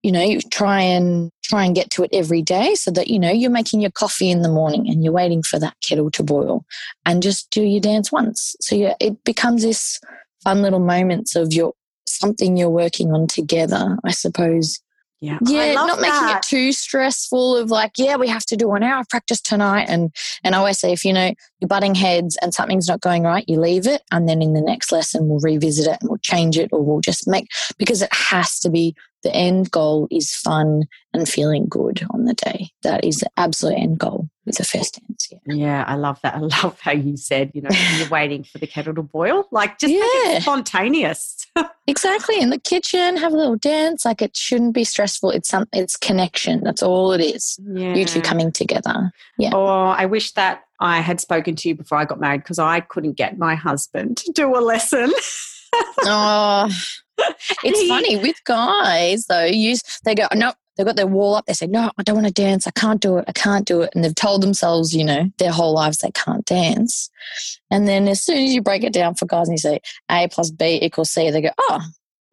you 0.02 0.12
know 0.12 0.22
you 0.22 0.40
try 0.40 0.80
and 0.80 1.30
try 1.42 1.64
and 1.64 1.74
get 1.74 1.90
to 1.90 2.02
it 2.02 2.10
every 2.12 2.42
day 2.42 2.74
so 2.74 2.90
that 2.90 3.08
you 3.08 3.18
know 3.18 3.30
you're 3.30 3.50
making 3.50 3.80
your 3.80 3.90
coffee 3.90 4.30
in 4.30 4.42
the 4.42 4.48
morning 4.48 4.88
and 4.88 5.02
you're 5.02 5.12
waiting 5.12 5.42
for 5.42 5.58
that 5.58 5.76
kettle 5.86 6.10
to 6.10 6.22
boil 6.22 6.64
and 7.06 7.22
just 7.22 7.50
do 7.50 7.62
your 7.62 7.80
dance 7.80 8.12
once. 8.12 8.54
So 8.60 8.76
yeah 8.76 8.94
it 9.00 9.22
becomes 9.24 9.62
this 9.62 10.00
fun 10.42 10.62
little 10.62 10.80
moments 10.80 11.36
of 11.36 11.52
your 11.52 11.74
something 12.06 12.56
you're 12.56 12.70
working 12.70 13.12
on 13.12 13.26
together, 13.26 13.98
I 14.04 14.10
suppose. 14.10 14.80
Yeah, 15.20 15.38
yeah, 15.46 15.72
not 15.72 16.00
making 16.00 16.12
that. 16.12 16.44
it 16.44 16.48
too 16.48 16.70
stressful. 16.70 17.56
Of 17.56 17.72
like, 17.72 17.92
yeah, 17.98 18.14
we 18.14 18.28
have 18.28 18.46
to 18.46 18.56
do 18.56 18.72
an 18.74 18.84
hour 18.84 19.00
of 19.00 19.08
practice 19.08 19.40
tonight, 19.40 19.86
and 19.88 20.14
and 20.44 20.54
I 20.54 20.58
always 20.58 20.78
say, 20.78 20.92
if 20.92 21.04
you 21.04 21.12
know 21.12 21.34
you're 21.58 21.66
butting 21.66 21.96
heads 21.96 22.38
and 22.40 22.54
something's 22.54 22.86
not 22.86 23.00
going 23.00 23.24
right, 23.24 23.44
you 23.48 23.58
leave 23.60 23.88
it, 23.88 24.02
and 24.12 24.28
then 24.28 24.42
in 24.42 24.52
the 24.52 24.60
next 24.60 24.92
lesson 24.92 25.28
we'll 25.28 25.40
revisit 25.40 25.88
it 25.88 25.98
and 26.00 26.08
we'll 26.08 26.18
change 26.18 26.56
it 26.56 26.68
or 26.72 26.84
we'll 26.84 27.00
just 27.00 27.26
make 27.26 27.48
because 27.78 28.00
it 28.00 28.12
has 28.12 28.60
to 28.60 28.70
be 28.70 28.94
the 29.22 29.34
end 29.34 29.70
goal 29.70 30.06
is 30.10 30.34
fun 30.34 30.84
and 31.12 31.28
feeling 31.28 31.66
good 31.68 32.02
on 32.10 32.24
the 32.24 32.34
day. 32.34 32.70
That 32.82 33.04
is 33.04 33.18
the 33.18 33.30
absolute 33.36 33.76
end 33.78 33.98
goal 33.98 34.28
with 34.46 34.56
the 34.56 34.64
first 34.64 35.00
dance. 35.00 35.28
Yeah. 35.30 35.54
Yeah, 35.54 35.84
I 35.86 35.96
love 35.96 36.20
that. 36.22 36.34
I 36.36 36.38
love 36.38 36.78
how 36.80 36.92
you 36.92 37.16
said, 37.16 37.50
you 37.54 37.62
know, 37.62 37.70
you're 37.96 38.08
waiting 38.08 38.44
for 38.44 38.58
the 38.58 38.66
kettle 38.66 38.94
to 38.94 39.02
boil. 39.02 39.46
Like 39.50 39.78
just 39.78 39.92
make 39.92 40.00
Yeah. 40.02 40.36
it 40.36 40.42
spontaneous. 40.42 41.36
Exactly. 41.88 42.38
In 42.38 42.50
the 42.50 42.60
kitchen, 42.60 43.16
have 43.16 43.32
a 43.32 43.36
little 43.36 43.56
dance. 43.56 44.04
Like 44.04 44.20
it 44.20 44.36
shouldn't 44.36 44.74
be 44.74 44.84
stressful. 44.84 45.30
It's 45.30 45.48
some 45.48 45.64
it's 45.72 45.96
connection. 45.96 46.62
That's 46.62 46.82
all 46.82 47.12
it 47.12 47.20
is. 47.22 47.58
yeah. 47.64 47.94
You 47.94 48.04
two 48.04 48.20
coming 48.20 48.52
together. 48.52 49.10
Yeah. 49.38 49.52
Oh, 49.54 49.64
I 49.86 50.04
wish 50.04 50.32
that 50.32 50.64
I 50.80 51.00
had 51.00 51.18
spoken 51.18 51.56
to 51.56 51.68
you 51.70 51.74
before 51.74 51.96
I 51.96 52.04
got 52.04 52.20
married 52.20 52.42
because 52.42 52.58
I 52.58 52.80
couldn't 52.80 53.14
get 53.14 53.38
my 53.38 53.54
husband 53.54 54.18
to 54.18 54.32
do 54.32 54.54
a 54.54 54.60
lesson. 54.60 55.10
Oh, 56.02 56.68
it's 57.64 57.80
He- 57.80 57.88
funny 57.88 58.16
with 58.16 58.36
guys 58.44 59.26
though. 59.26 59.44
You 59.44 59.76
they 60.04 60.14
go 60.14 60.26
no, 60.34 60.52
they've 60.76 60.86
got 60.86 60.96
their 60.96 61.06
wall 61.06 61.34
up. 61.34 61.46
They 61.46 61.52
say 61.52 61.66
no, 61.66 61.90
I 61.98 62.02
don't 62.02 62.14
want 62.16 62.26
to 62.26 62.32
dance. 62.32 62.66
I 62.66 62.70
can't 62.72 63.00
do 63.00 63.18
it. 63.18 63.24
I 63.28 63.32
can't 63.32 63.66
do 63.66 63.82
it. 63.82 63.90
And 63.94 64.04
they've 64.04 64.14
told 64.14 64.42
themselves, 64.42 64.94
you 64.94 65.04
know, 65.04 65.30
their 65.38 65.52
whole 65.52 65.74
lives 65.74 65.98
they 65.98 66.10
can't 66.12 66.44
dance. 66.44 67.10
And 67.70 67.88
then 67.88 68.08
as 68.08 68.22
soon 68.22 68.38
as 68.38 68.54
you 68.54 68.62
break 68.62 68.84
it 68.84 68.92
down 68.92 69.14
for 69.14 69.26
guys 69.26 69.48
and 69.48 69.54
you 69.54 69.58
say 69.58 69.80
A 70.10 70.28
plus 70.28 70.50
B 70.50 70.78
equals 70.82 71.10
C, 71.10 71.30
they 71.30 71.40
go 71.42 71.50
oh. 71.58 71.80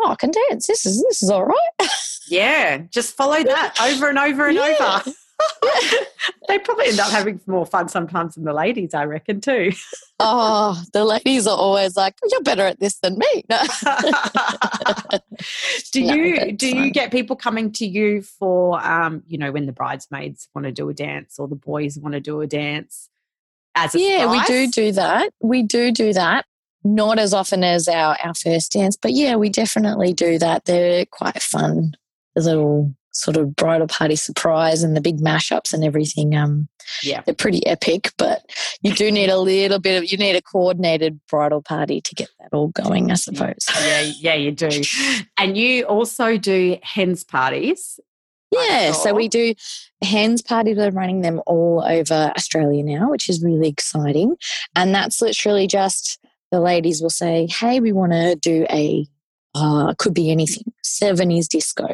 Oh, 0.02 0.10
I 0.12 0.16
can 0.16 0.32
dance. 0.50 0.68
This 0.68 0.86
is 0.86 1.02
this 1.08 1.24
is 1.24 1.30
all 1.30 1.46
right. 1.46 1.90
Yeah, 2.28 2.80
just 2.92 3.16
follow 3.16 3.42
that 3.42 3.76
over 3.82 4.10
and 4.10 4.20
over 4.20 4.48
and 4.48 4.56
Yeah. 4.58 5.00
over. 5.06 5.16
they 6.48 6.60
probably 6.60 6.88
end 6.88 7.00
up 7.00 7.12
having 7.12 7.40
more 7.48 7.66
fun 7.66 7.90
sometimes 7.90 8.36
than 8.36 8.44
the 8.44 8.54
ladies, 8.54 8.94
I 8.94 9.06
reckon, 9.06 9.42
too. 9.42 9.72
Oh, 10.18 10.82
the 10.94 11.04
ladies 11.04 11.46
are 11.46 11.58
always 11.58 11.98
like, 11.98 12.16
"You're 12.32 12.42
better 12.42 12.62
at 12.62 12.80
this 12.80 13.00
than 13.00 13.18
me." 13.18 13.44
No. 13.50 13.62
do 15.92 16.06
No, 16.06 16.14
you 16.14 16.54
do 16.54 16.70
you 16.70 16.90
get 16.90 17.12
people 17.12 17.36
coming 17.36 17.70
to 17.74 17.86
you 17.86 18.22
for 18.22 18.82
um, 18.82 19.24
you 19.28 19.38
know, 19.38 19.52
when 19.52 19.66
the 19.66 19.74
bridesmaids 19.74 20.48
want 20.56 20.68
to 20.68 20.72
do 20.72 20.88
a 20.88 20.94
dance 20.94 21.38
or 21.38 21.50
the 21.50 21.56
boys 21.58 22.00
want 22.00 22.14
to 22.14 22.22
do 22.22 22.40
a 22.40 22.48
dance 22.48 23.10
as 23.76 23.94
a 23.94 24.00
yeah, 24.00 24.32
we 24.32 24.42
do 24.44 24.72
do 24.72 24.94
that. 24.94 25.32
We 25.42 25.64
do 25.64 25.92
do 25.92 26.14
that. 26.14 26.46
Not 26.86 27.20
as 27.20 27.34
often 27.34 27.66
as 27.66 27.90
our 27.90 28.18
our 28.24 28.34
first 28.34 28.72
dance, 28.72 28.96
but 28.96 29.12
yeah, 29.12 29.36
we 29.36 29.50
definitely 29.50 30.14
do 30.14 30.40
that. 30.40 30.64
They're 30.64 31.06
quite 31.06 31.42
fun. 31.42 31.96
Little 32.38 32.96
sort 33.16 33.38
of 33.38 33.56
bridal 33.56 33.88
party 33.88 34.16
surprise 34.16 34.84
and 34.84 34.96
the 34.96 35.02
big 35.02 35.20
mashups 35.20 35.74
and 35.74 35.84
everything. 35.84 36.36
Um, 36.36 36.68
Yeah. 37.02 37.22
they're 37.26 37.34
pretty 37.34 37.66
epic, 37.66 38.12
but 38.18 38.42
you 38.82 38.94
do 38.94 39.10
need 39.12 39.30
a 39.30 39.40
little 39.40 39.80
bit 39.80 39.98
of 39.98 40.12
you 40.12 40.18
need 40.18 40.36
a 40.36 40.42
coordinated 40.42 41.20
bridal 41.30 41.62
party 41.62 42.02
to 42.02 42.14
get 42.16 42.30
that 42.40 42.50
all 42.54 42.68
going, 42.68 43.12
I 43.12 43.16
suppose. 43.16 43.66
Yeah, 43.84 44.02
yeah, 44.20 44.34
you 44.36 44.52
do. 44.52 44.70
And 45.38 45.58
you 45.58 45.84
also 45.86 46.38
do 46.38 46.78
hens 46.84 47.24
parties. 47.24 48.00
Yeah, 48.52 48.92
so 48.94 49.14
we 49.14 49.28
do 49.28 49.54
hens 50.02 50.42
parties. 50.42 50.78
We're 50.78 50.92
running 50.92 51.22
them 51.22 51.42
all 51.46 51.84
over 51.86 52.32
Australia 52.38 52.84
now, 52.84 53.10
which 53.10 53.30
is 53.30 53.44
really 53.44 53.68
exciting. 53.68 54.36
And 54.76 54.94
that's 54.96 55.22
literally 55.22 55.68
just 55.68 56.20
the 56.52 56.60
ladies 56.62 57.02
will 57.02 57.10
say, 57.10 57.48
"Hey, 57.50 57.80
we 57.80 57.92
want 57.92 58.12
to 58.14 58.36
do 58.36 58.66
a 58.70 59.06
uh, 59.56 59.94
could 59.98 60.14
be 60.14 60.30
anything, 60.30 60.66
seventies 60.84 61.48
disco. 61.48 61.88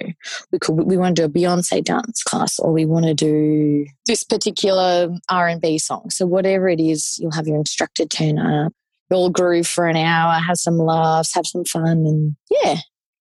We 0.51 0.60
could 0.60 0.74
we 0.74 0.98
want 0.98 1.15
to 1.15 1.22
do 1.22 1.25
a 1.25 1.30
Beyonce 1.30 1.84
dance 1.84 2.24
class, 2.24 2.60
or 2.60 2.74
we 2.74 2.86
want 2.86 3.06
to 3.06 3.13
do 3.13 3.86
this 4.08 4.24
particular 4.24 5.10
R 5.30 5.48
and 5.48 5.62
B 5.62 5.77
song. 5.77 6.10
So 6.10 6.25
whatever 6.25 6.68
it 6.68 6.80
is, 6.80 7.18
you'll 7.20 7.32
have 7.32 7.48
your 7.48 7.58
instructor 7.58 8.06
turn 8.06 8.39
up. 8.39 8.74
You'll 9.10 9.30
groove 9.30 9.68
for 9.68 9.88
an 9.88 9.98
hour, 9.98 10.39
have 10.39 10.58
some 10.58 10.77
laughs, 10.77 11.34
have 11.36 11.46
some 11.46 11.65
fun, 11.65 12.06
and 12.06 12.36
yeah, 12.50 12.77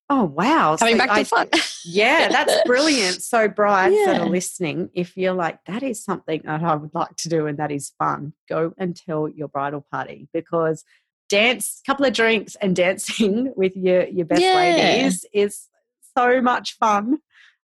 Oh 0.09 0.25
wow. 0.25 0.77
coming 0.77 0.97
So 0.99 1.07
back 1.07 1.17
to 1.19 1.25
fun. 1.25 1.49
Yeah, 1.85 2.29
that's 2.31 2.57
brilliant. 2.67 3.23
So, 3.23 3.47
brides 3.49 3.95
that 4.05 4.17
Yeah. 4.17 4.23
are 4.23 4.29
listening, 4.29 4.91
if 4.93 5.17
you're 5.17 5.35
like, 5.35 5.65
that 5.67 5.85
is 5.85 6.03
something 6.03 6.43
that 6.45 6.63
I 6.65 6.75
would 6.75 6.91
like 6.95 7.15
to 7.19 7.29
do 7.29 7.47
and 7.47 7.59
that 7.59 7.71
is 7.71 7.93
fun, 7.97 8.33
go 8.49 8.73
and 8.77 8.97
tell 8.97 9.29
your 9.29 9.49
bridal 9.49 9.87
party 9.91 10.29
because 10.33 10.85
dance, 11.31 11.81
couple 11.87 12.05
of 12.05 12.13
drinks 12.13 12.57
and 12.57 12.77
dancing 12.77 13.53
with 13.57 13.75
your, 13.77 14.07
your 14.09 14.27
best 14.27 14.43
Yeah. 14.43 14.55
ladies 14.55 15.25
is 15.33 15.69
so 16.17 16.43
much 16.43 16.77
fun. 16.77 17.19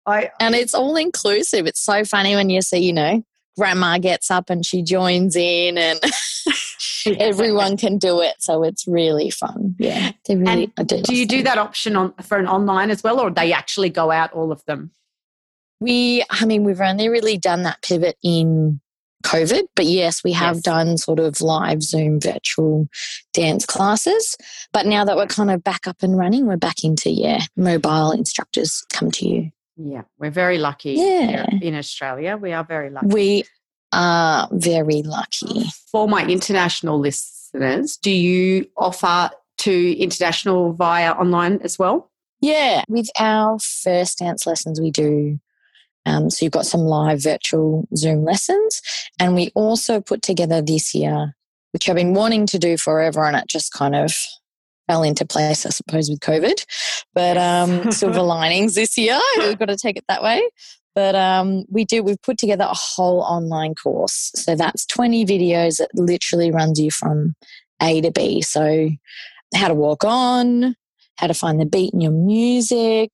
I 0.06 0.30
and 0.40 0.54
it's 0.54 0.76
all 0.76 0.96
inclusive. 0.98 1.66
It's 1.66 1.82
so 1.82 2.04
funny 2.04 2.36
when 2.36 2.50
you 2.50 2.62
see, 2.62 2.80
you 2.80 2.92
know, 2.94 3.24
grandma 3.58 3.98
gets 3.98 4.30
up 4.30 4.50
and 4.50 4.66
she 4.66 4.84
joins 4.84 5.36
in 5.36 5.78
and 5.78 6.00
everyone 7.20 7.78
can 7.78 7.98
do 7.98 8.22
it. 8.22 8.36
So 8.40 8.64
it's 8.64 8.86
really 8.86 9.30
fun. 9.30 9.76
Yeah. 9.80 10.12
Really 10.28 10.72
And 10.78 10.88
do. 10.88 11.02
Do 11.02 11.16
you 11.16 11.26
do 11.26 11.42
that 11.44 11.58
option 11.58 11.96
on 11.96 12.14
for 12.22 12.38
an 12.38 12.48
online 12.48 12.92
as 12.92 13.02
well, 13.02 13.20
or 13.20 13.32
they 13.32 13.54
actually 13.54 13.90
go 13.90 14.12
out 14.12 14.34
all 14.34 14.52
of 14.52 14.64
them? 14.66 14.92
We 15.80 16.24
I 16.30 16.46
mean, 16.46 16.64
we've 16.66 16.82
only 16.82 17.08
really 17.08 17.38
done 17.38 17.64
that 17.64 17.82
pivot 17.82 18.18
in 18.24 18.82
COVID, 19.24 19.64
but 19.76 19.86
yes, 19.86 20.24
we 20.24 20.32
have 20.34 20.58
Yes. 20.58 20.64
done 20.64 20.98
sort 20.98 21.20
of 21.20 21.42
live 21.42 21.82
Zoom 21.82 22.20
virtual 22.20 22.88
dance 23.34 23.66
classes. 23.66 24.38
But 24.74 24.86
now 24.86 25.06
that 25.06 25.16
we're 25.16 25.28
kind 25.28 25.50
of 25.52 25.64
back 25.64 25.88
up 25.88 26.04
and 26.04 26.18
running, 26.18 26.46
we're 26.46 26.58
back 26.58 26.84
into, 26.84 27.10
yeah, 27.10 27.42
mobile 27.56 28.12
instructors 28.12 28.84
come 28.92 29.12
to 29.12 29.28
you. 29.28 29.52
Yeah, 29.78 30.04
we're 30.20 30.30
very 30.32 30.58
lucky 30.60 30.94
Yeah. 30.94 31.46
in 31.62 31.74
Australia. 31.76 32.38
We 32.38 32.54
are 32.54 32.64
very 32.64 32.90
lucky. 32.92 33.08
We 33.08 33.44
are 33.92 34.48
very 34.52 35.02
lucky. 35.04 35.66
for 35.92 36.08
my 36.08 36.26
international 36.26 37.00
listeners, 37.00 37.98
do 37.98 38.10
you 38.12 38.66
offer 38.78 39.30
to 39.60 39.98
international 39.98 40.74
via 40.74 41.12
online 41.12 41.60
as 41.64 41.78
well? 41.78 42.10
Yeah, 42.42 42.84
with 42.90 43.10
our 43.20 43.58
first 43.60 44.18
dance 44.18 44.46
lessons, 44.48 44.82
we 44.82 44.90
do. 44.92 45.40
Um, 46.06 46.30
so 46.30 46.46
you've 46.46 46.52
got 46.52 46.66
some 46.66 46.82
live 46.82 47.24
virtual 47.24 47.88
Zoom 47.96 48.24
lessons, 48.24 48.82
and 49.20 49.36
we 49.36 49.52
also 49.56 50.02
put 50.02 50.22
together 50.22 50.62
this 50.62 50.94
year, 50.94 51.36
which 51.72 51.90
I've 51.90 51.96
been 51.96 52.14
wanting 52.14 52.46
to 52.48 52.60
do 52.60 52.78
forever, 52.78 53.26
and 53.26 53.36
it 53.38 53.48
just 53.48 53.72
kind 53.74 53.96
of 53.96 54.14
fell 54.88 55.04
into 55.04 55.26
place, 55.26 55.66
I 55.66 55.70
suppose, 55.70 56.10
with 56.10 56.20
COVID. 56.20 56.66
But 57.14 57.38
um, 57.38 57.92
silver 57.92 58.22
linings 58.22 58.76
this 58.76 58.98
year. 58.98 59.20
We've 59.38 59.60
got 59.60 59.68
to 59.68 59.78
take 59.78 59.98
it 59.98 60.06
that 60.08 60.24
way. 60.24 60.42
But 60.96 61.16
um, 61.16 61.66
we 61.70 61.86
do. 61.86 62.04
We've 62.04 62.22
put 62.22 62.38
together 62.38 62.66
a 62.66 62.76
whole 62.76 63.22
online 63.22 63.74
course, 63.74 64.32
so 64.36 64.56
that's 64.56 64.86
twenty 64.86 65.26
videos 65.26 65.78
that 65.78 65.90
literally 65.96 66.52
runs 66.52 66.80
you 66.80 66.92
from 66.92 67.34
A 67.82 68.00
to 68.02 68.12
B. 68.12 68.44
So 68.44 68.90
how 69.56 69.70
to 69.70 69.74
walk 69.74 70.04
on, 70.04 70.76
how 71.18 71.28
to 71.28 71.34
find 71.34 71.60
the 71.60 71.66
beat 71.66 71.94
in 71.94 72.02
your 72.02 72.12
music, 72.12 73.12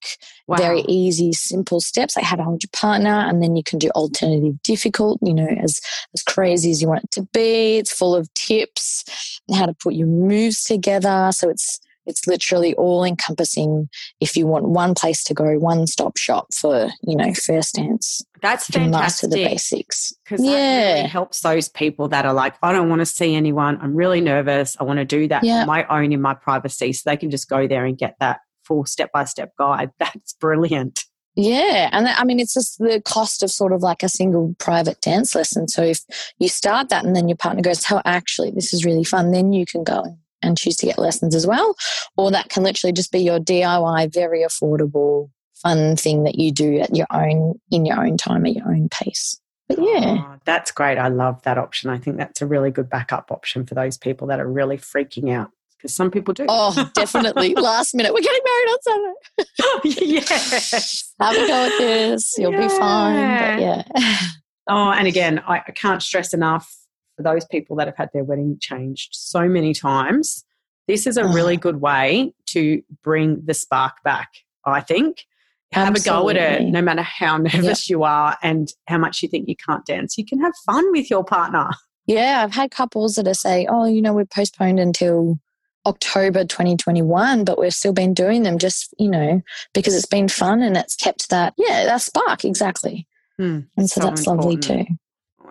Wow. 0.48 0.58
very 0.58 0.82
easy, 0.88 1.32
simple 1.34 1.80
steps 1.80 2.16
like 2.16 2.26
how 2.26 2.36
to 2.36 2.44
hold 2.44 2.64
your 2.64 2.70
partner, 2.74 3.10
and 3.28 3.44
then 3.44 3.56
you 3.56 3.64
can 3.64 3.78
do 3.80 3.90
alternative 3.92 4.62
difficult, 4.64 5.20
you 5.22 5.34
know, 5.34 5.48
as 5.48 5.80
as 6.14 6.24
crazy 6.24 6.72
as 6.72 6.82
you 6.82 6.88
want 6.88 7.04
it 7.04 7.12
to 7.12 7.24
be. 7.34 7.78
It's 7.78 7.94
full 7.94 8.16
of 8.16 8.34
tips 8.34 9.40
and 9.48 9.58
how 9.58 9.66
to 9.66 9.74
put 9.74 9.94
your 9.94 10.08
moves 10.08 10.64
together. 10.64 11.30
So 11.34 11.50
it's 11.50 11.80
it's 12.10 12.28
literally 12.28 12.74
all 12.76 13.04
encompassing 13.06 13.88
if 14.20 14.36
you 14.36 14.46
want 14.48 14.66
one 14.68 14.94
place 14.94 15.24
to 15.26 15.34
go, 15.34 15.58
one 15.60 15.88
stop 15.88 16.18
shop 16.18 16.48
for, 16.54 16.90
you 17.04 17.16
know, 17.16 17.34
first 17.34 17.76
dance. 17.76 18.22
That's 18.42 18.68
To 18.72 18.80
master 18.80 19.28
the 19.28 19.36
basics. 19.38 20.14
Because 20.26 20.44
that 20.46 20.52
Yeah. 20.52 20.94
really 20.96 21.08
helps 21.08 21.42
those 21.42 21.70
people 21.70 22.08
that 22.10 22.26
are 22.26 22.34
like, 22.34 22.56
I 22.64 22.72
don't 22.74 22.90
want 22.90 23.00
to 23.00 23.06
see 23.06 23.36
anyone. 23.36 23.78
I'm 23.82 23.96
really 23.96 24.22
nervous. 24.22 24.76
I 24.80 24.84
want 24.84 25.00
to 25.00 25.06
do 25.06 25.28
that 25.30 25.44
Yeah. 25.44 25.62
on 25.62 25.68
my 25.68 25.86
own 25.88 26.12
in 26.12 26.22
my 26.22 26.34
privacy. 26.34 26.92
So 26.94 27.10
they 27.10 27.18
can 27.18 27.30
just 27.32 27.48
go 27.50 27.68
there 27.68 27.86
and 27.86 27.98
get 27.98 28.16
that 28.20 28.40
full 28.66 28.86
step 28.86 29.12
by 29.14 29.24
step 29.26 29.54
guide. 29.58 29.92
That's 30.00 30.34
brilliant. 30.34 31.06
Yeah, 31.36 31.90
and 31.94 32.08
I 32.08 32.24
mean, 32.26 32.40
it's 32.40 32.54
just 32.54 32.80
the 32.80 33.02
cost 33.06 33.44
of 33.44 33.52
sort 33.52 33.72
of 33.72 33.82
like 33.82 34.04
a 34.04 34.10
single 34.10 34.56
private 34.60 35.00
dance 35.00 35.36
lesson. 35.36 35.68
So 35.70 35.84
if 35.84 36.00
you 36.40 36.50
start 36.50 36.90
that 36.90 37.06
and 37.06 37.16
then 37.16 37.30
your 37.30 37.38
partner 37.38 37.62
goes, 37.62 37.86
"Oh, 37.90 38.02
actually, 38.04 38.52
this 38.52 38.74
is 38.74 38.84
really 38.84 39.06
fun," 39.06 39.32
then 39.32 39.54
you 39.54 39.66
can 39.66 39.84
go 39.86 40.02
and 40.02 40.18
choose 40.58 40.76
to 40.78 40.86
get 40.86 40.98
lessons 41.00 41.36
as 41.36 41.46
well, 41.48 41.76
or 42.18 42.32
that 42.32 42.50
can 42.50 42.64
literally 42.64 42.94
just 42.94 43.12
be 43.12 43.20
your 43.20 43.40
DIY, 43.40 44.14
very 44.14 44.42
affordable, 44.42 45.30
fun 45.56 45.96
thing 45.96 46.24
that 46.24 46.36
you 46.40 46.52
do 46.52 46.80
at 46.80 46.96
your 46.96 47.08
own 47.12 47.60
in 47.72 47.86
your 47.86 48.00
own 48.04 48.18
time 48.18 48.46
at 48.46 48.54
your 48.56 48.68
own 48.70 48.90
pace. 48.90 49.40
But 49.68 49.80
yeah, 49.84 50.18
Oh, 50.26 50.36
that's 50.46 50.72
great. 50.72 50.98
I 50.98 51.10
love 51.10 51.42
that 51.44 51.58
option. 51.60 51.90
I 51.92 51.98
think 52.00 52.18
that's 52.18 52.42
a 52.42 52.48
really 52.48 52.72
good 52.72 52.90
backup 52.90 53.32
option 53.32 53.66
for 53.66 53.76
those 53.76 53.98
people 53.98 54.28
that 54.28 54.40
are 54.40 54.50
really 54.50 54.78
freaking 54.78 55.32
out 55.32 55.52
because 55.78 55.94
some 55.94 56.10
people 56.10 56.34
do. 56.34 56.46
oh, 56.50 56.90
definitely 56.96 57.54
last 57.56 57.94
minute. 57.94 58.14
We're 58.14 58.22
getting 58.22 58.42
married 58.44 58.70
on 58.72 58.78
Saturday. 58.82 59.50
Oh, 59.62 59.82
yes. 59.84 61.14
Have 61.22 61.36
a 61.36 61.48
go 61.48 61.66
at 61.66 61.78
this. 61.78 62.36
You'll 62.38 62.52
be 62.52 62.68
fine. 62.68 63.58
But 63.58 63.62
yeah. 63.62 63.84
Oh, 64.72 64.92
and 64.92 65.08
again, 65.08 65.40
I, 65.48 65.64
I 65.68 65.72
can't 65.72 66.00
stress 66.04 66.32
enough 66.32 66.72
for 67.20 67.24
those 67.24 67.44
people 67.44 67.76
that 67.76 67.86
have 67.86 67.98
had 67.98 68.10
their 68.14 68.24
wedding 68.24 68.58
changed 68.62 69.10
so 69.12 69.46
many 69.50 69.74
times. 69.74 70.46
This 70.88 71.06
is 71.06 71.18
a 71.18 71.28
really 71.28 71.58
good 71.58 71.82
way 71.82 72.34
to 72.48 72.82
bring 73.04 73.42
the 73.46 73.54
spark 73.54 74.02
back, 74.06 74.30
I 74.66 74.80
think. 74.80 75.26
Have 75.74 75.96
a 75.96 76.00
go 76.00 76.30
at 76.30 76.38
it, 76.38 76.64
no 76.70 76.82
matter 76.82 77.02
how 77.02 77.36
nervous 77.38 77.90
you 77.90 78.04
are 78.04 78.38
and 78.42 78.72
how 78.88 78.98
much 78.98 79.22
you 79.22 79.28
think 79.28 79.50
you 79.50 79.56
can't 79.58 79.86
dance. 79.86 80.18
You 80.18 80.26
can 80.26 80.40
have 80.40 80.54
fun 80.66 80.90
with 80.94 81.10
your 81.10 81.26
partner. 81.26 81.72
Yeah, 82.08 82.42
I've 82.42 82.54
had 82.54 82.72
couples 82.72 83.16
that 83.16 83.28
are 83.28 83.34
say, 83.34 83.68
"Oh, 83.70 83.86
you 83.86 84.02
know, 84.02 84.14
we're 84.14 84.26
postponed 84.26 84.80
until 84.80 85.38
October 85.86 86.46
2021, 86.46 87.44
but 87.44 87.60
we've 87.60 87.74
still 87.74 87.94
been 87.94 88.14
doing 88.14 88.44
them 88.44 88.58
just, 88.58 88.94
you 88.98 89.10
know, 89.10 89.42
because 89.74 89.94
it's 89.94 90.06
been 90.06 90.30
fun 90.30 90.62
and 90.62 90.78
it's 90.78 90.96
kept 90.96 91.30
that, 91.30 91.54
yeah, 91.58 91.84
that 91.84 92.02
spark, 92.02 92.46
exactly. 92.46 93.06
Hmm, 93.38 93.60
And 93.78 93.90
so, 93.90 94.00
so 94.02 94.08
that's 94.08 94.26
lovely 94.26 94.54
important. 94.56 94.88
too. 94.88 94.94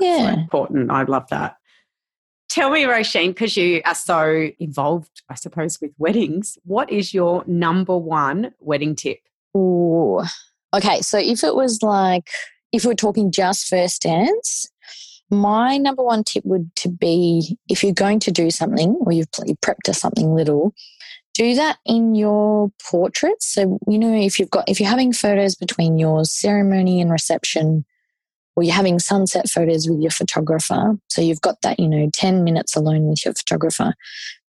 It's 0.00 0.16
so 0.18 0.22
Yeah. 0.24 0.32
important. 0.34 0.90
I 0.90 1.02
love 1.04 1.28
that. 1.30 1.57
Tell 2.48 2.70
me, 2.70 2.84
Roisin, 2.84 3.28
because 3.28 3.56
you 3.56 3.82
are 3.84 3.94
so 3.94 4.50
involved, 4.58 5.22
I 5.28 5.34
suppose, 5.34 5.78
with 5.80 5.92
weddings, 5.98 6.56
what 6.64 6.90
is 6.90 7.12
your 7.12 7.44
number 7.46 7.96
one 7.96 8.52
wedding 8.60 8.96
tip? 8.96 9.18
Ooh. 9.56 10.22
Okay, 10.74 11.00
so 11.02 11.18
if 11.18 11.44
it 11.44 11.54
was 11.54 11.82
like, 11.82 12.30
if 12.72 12.84
we're 12.84 12.94
talking 12.94 13.30
just 13.30 13.68
first 13.68 14.02
dance, 14.02 14.70
my 15.30 15.76
number 15.76 16.02
one 16.02 16.24
tip 16.24 16.44
would 16.44 16.74
to 16.76 16.88
be 16.88 17.58
if 17.68 17.82
you're 17.82 17.92
going 17.92 18.20
to 18.20 18.30
do 18.30 18.50
something 18.50 18.96
or 19.00 19.12
you've 19.12 19.30
prepped 19.30 19.82
to 19.84 19.94
something 19.94 20.34
little, 20.34 20.74
do 21.34 21.54
that 21.54 21.78
in 21.86 22.14
your 22.14 22.70
portraits. 22.90 23.46
So 23.46 23.78
you 23.86 23.98
know 23.98 24.14
if 24.14 24.38
you've 24.38 24.50
got 24.50 24.68
if 24.68 24.80
you're 24.80 24.88
having 24.88 25.12
photos 25.12 25.54
between 25.54 25.98
your 25.98 26.24
ceremony 26.24 27.00
and 27.00 27.10
reception, 27.10 27.84
or 28.58 28.64
you're 28.64 28.74
having 28.74 28.98
sunset 28.98 29.48
photos 29.48 29.88
with 29.88 30.00
your 30.00 30.10
photographer, 30.10 30.96
so 31.08 31.22
you've 31.22 31.40
got 31.40 31.62
that 31.62 31.78
you 31.78 31.88
know 31.88 32.10
ten 32.12 32.42
minutes 32.42 32.74
alone 32.74 33.04
with 33.08 33.24
your 33.24 33.34
photographer. 33.34 33.94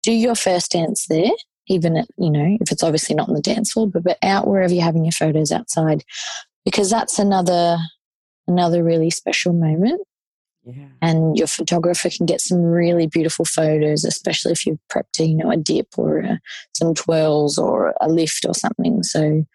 Do 0.03 0.11
your 0.11 0.35
first 0.35 0.71
dance 0.71 1.07
there 1.09 1.31
even 1.67 1.97
at, 1.97 2.07
you 2.17 2.29
know, 2.29 2.57
if 2.61 2.71
it's 2.71 2.83
obviously 2.83 3.15
not 3.15 3.27
on 3.27 3.35
the 3.35 3.41
dance 3.41 3.71
floor, 3.71 3.87
but, 3.87 4.03
but 4.03 4.17
out 4.21 4.47
wherever 4.47 4.73
you're 4.73 4.83
having 4.83 5.05
your 5.05 5.11
photos 5.11 5.51
outside, 5.51 6.03
because 6.63 6.89
that's 6.89 7.19
another, 7.19 7.77
another 8.47 8.83
really 8.83 9.09
special 9.09 9.53
moment. 9.53 10.01
Yeah. 10.63 10.87
And 11.01 11.37
your 11.37 11.47
photographer 11.47 12.09
can 12.09 12.25
get 12.25 12.41
some 12.41 12.61
really 12.61 13.05
beautiful 13.07 13.45
photos, 13.45 14.03
especially 14.03 14.51
if 14.51 14.65
you've 14.65 14.79
prepped, 14.91 15.19
a, 15.19 15.25
you 15.25 15.35
know, 15.35 15.51
a 15.51 15.57
dip 15.57 15.87
or 15.97 16.19
a, 16.19 16.39
some 16.73 16.93
twirls 16.95 17.57
or 17.57 17.93
a 18.01 18.09
lift 18.09 18.45
or 18.47 18.53
something. 18.55 19.03
So, 19.03 19.45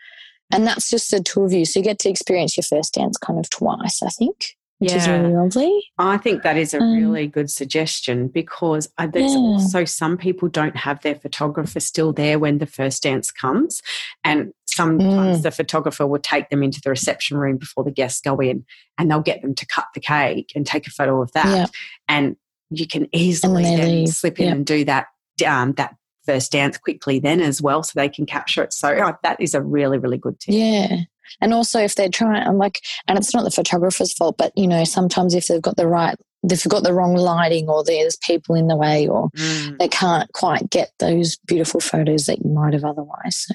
and 0.51 0.67
that's 0.67 0.91
just 0.91 1.11
the 1.11 1.21
two 1.23 1.43
of 1.43 1.53
you. 1.53 1.65
So 1.65 1.81
you 1.81 1.85
get 1.85 1.99
to 2.01 2.11
experience 2.11 2.57
your 2.57 2.65
first 2.65 2.95
dance 2.95 3.17
kind 3.17 3.39
of 3.39 3.49
twice, 3.51 4.03
I 4.03 4.09
think, 4.09 4.57
which 4.79 4.93
is 4.93 5.07
really 5.09 5.35
lovely. 5.35 5.85
I 5.99 6.17
think 6.17 6.43
that 6.43 6.57
is 6.57 6.73
a 6.75 6.81
Um, 6.81 6.95
really 6.97 7.27
good 7.27 7.51
suggestion 7.51 8.29
because 8.29 8.89
uh, 8.99 9.07
there's 9.07 9.33
Yeah. 9.33 9.39
also 9.39 9.85
some 9.85 10.17
people 10.17 10.49
don't 10.49 10.77
have 10.77 11.03
their 11.03 11.15
photographer 11.17 11.81
still 11.81 12.13
there 12.13 12.39
when 12.39 12.59
the 12.59 12.67
first 12.67 13.03
dance 13.03 13.31
comes. 13.31 13.83
And 14.25 14.53
sometimes 14.67 15.41
Mm. 15.41 15.43
the 15.43 15.51
photographer 15.51 16.07
will 16.07 16.21
take 16.21 16.49
them 16.49 16.63
into 16.63 16.81
the 16.83 16.91
reception 16.91 17.37
room 17.37 17.57
before 17.59 17.85
the 17.85 17.91
guests 17.91 18.21
go 18.21 18.39
in 18.39 18.65
and 18.97 19.11
they'll 19.11 19.21
get 19.21 19.43
them 19.43 19.55
to 19.57 19.67
cut 19.67 19.87
the 19.95 20.01
cake 20.01 20.53
and 20.55 20.67
take 20.67 20.87
a 20.87 20.91
photo 20.91 21.21
of 21.21 21.31
that. 21.33 21.47
Yeah. 21.47 21.67
And 22.09 22.37
you 22.71 22.87
can 22.87 23.09
easily 23.13 23.65
then 23.65 23.89
leave. 23.89 24.09
slip 24.11 24.39
in 24.39 24.47
Yeah. 24.47 24.53
and 24.53 24.65
do 24.65 24.85
that, 24.85 25.07
um, 25.47 25.73
that 25.73 25.97
first 26.27 26.53
dance 26.53 26.79
quickly 26.79 27.19
then 27.19 27.41
as 27.41 27.63
well 27.63 27.83
so 27.83 27.93
they 27.95 28.09
can 28.09 28.27
capture 28.27 28.63
it. 28.63 28.73
So 28.73 28.95
oh, 28.95 29.15
that 29.23 29.41
is 29.41 29.55
a 29.55 29.63
really, 29.63 29.99
really 29.99 30.19
good 30.19 30.39
tip. 30.41 30.55
Yeah. 30.55 30.97
And 31.41 31.55
also 31.55 31.81
if 31.81 31.95
they're 31.95 32.09
trying 32.09 32.47
I'm 32.47 32.59
like 32.59 32.81
and 33.07 33.19
it's 33.19 33.35
not 33.35 33.45
the 33.45 33.51
photographer's 33.51 34.13
fault, 34.13 34.37
but 34.37 34.53
you 34.57 34.67
know, 34.67 34.85
sometimes 34.85 35.35
if 35.35 35.47
they've 35.47 35.63
got 35.63 35.77
the 35.77 35.87
right 35.87 36.17
they've 36.43 36.65
got 36.65 36.83
the 36.83 36.95
wrong 36.95 37.15
lighting 37.15 37.69
or 37.69 37.85
there's 37.85 38.17
people 38.27 38.55
in 38.55 38.69
the 38.69 38.77
way 38.77 39.07
or 39.07 39.29
Mm. 39.37 39.79
they 39.79 39.89
can't 39.89 40.33
quite 40.33 40.71
get 40.71 40.91
those 40.99 41.37
beautiful 41.47 41.81
photos 41.81 42.27
that 42.27 42.43
you 42.43 42.51
might 42.51 42.73
have 42.73 42.85
otherwise. 42.85 43.47
So 43.47 43.55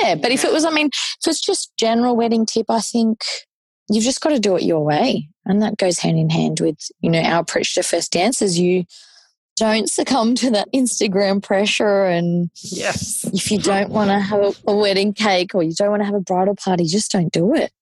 yeah, 0.00 0.14
but 0.14 0.30
if 0.30 0.44
it 0.44 0.52
was 0.52 0.64
I 0.64 0.70
mean, 0.70 0.86
if 0.86 1.26
it's 1.26 1.40
just 1.40 1.72
general 1.78 2.16
wedding 2.16 2.46
tip, 2.46 2.66
I 2.68 2.80
think 2.80 3.22
you've 3.88 4.04
just 4.04 4.20
got 4.20 4.30
to 4.30 4.40
do 4.40 4.56
it 4.56 4.62
your 4.62 4.84
way. 4.84 5.28
And 5.44 5.60
that 5.62 5.76
goes 5.76 5.98
hand 5.98 6.18
in 6.18 6.30
hand 6.30 6.60
with, 6.60 6.78
you 7.00 7.10
know, 7.10 7.20
our 7.20 7.40
approach 7.40 7.74
to 7.74 7.82
first 7.82 8.12
dances. 8.12 8.58
You 8.58 8.84
don't 9.56 9.88
succumb 9.88 10.34
to 10.36 10.50
that 10.50 10.68
Instagram 10.72 11.42
pressure 11.42 12.04
and 12.06 12.50
Yes. 12.62 13.24
if 13.32 13.50
you 13.50 13.58
don't 13.58 13.90
want 13.90 14.10
to 14.10 14.18
have 14.18 14.58
a, 14.66 14.74
wedding 14.76 15.12
cake 15.12 15.54
or 15.54 15.62
you 15.62 15.72
don't 15.72 15.90
want 15.90 16.00
to 16.00 16.06
have 16.06 16.14
a 16.14 16.20
bridal 16.20 16.56
party, 16.56 16.84
just 16.84 17.12
don't 17.12 17.32
do 17.32 17.54
it. 17.54 17.72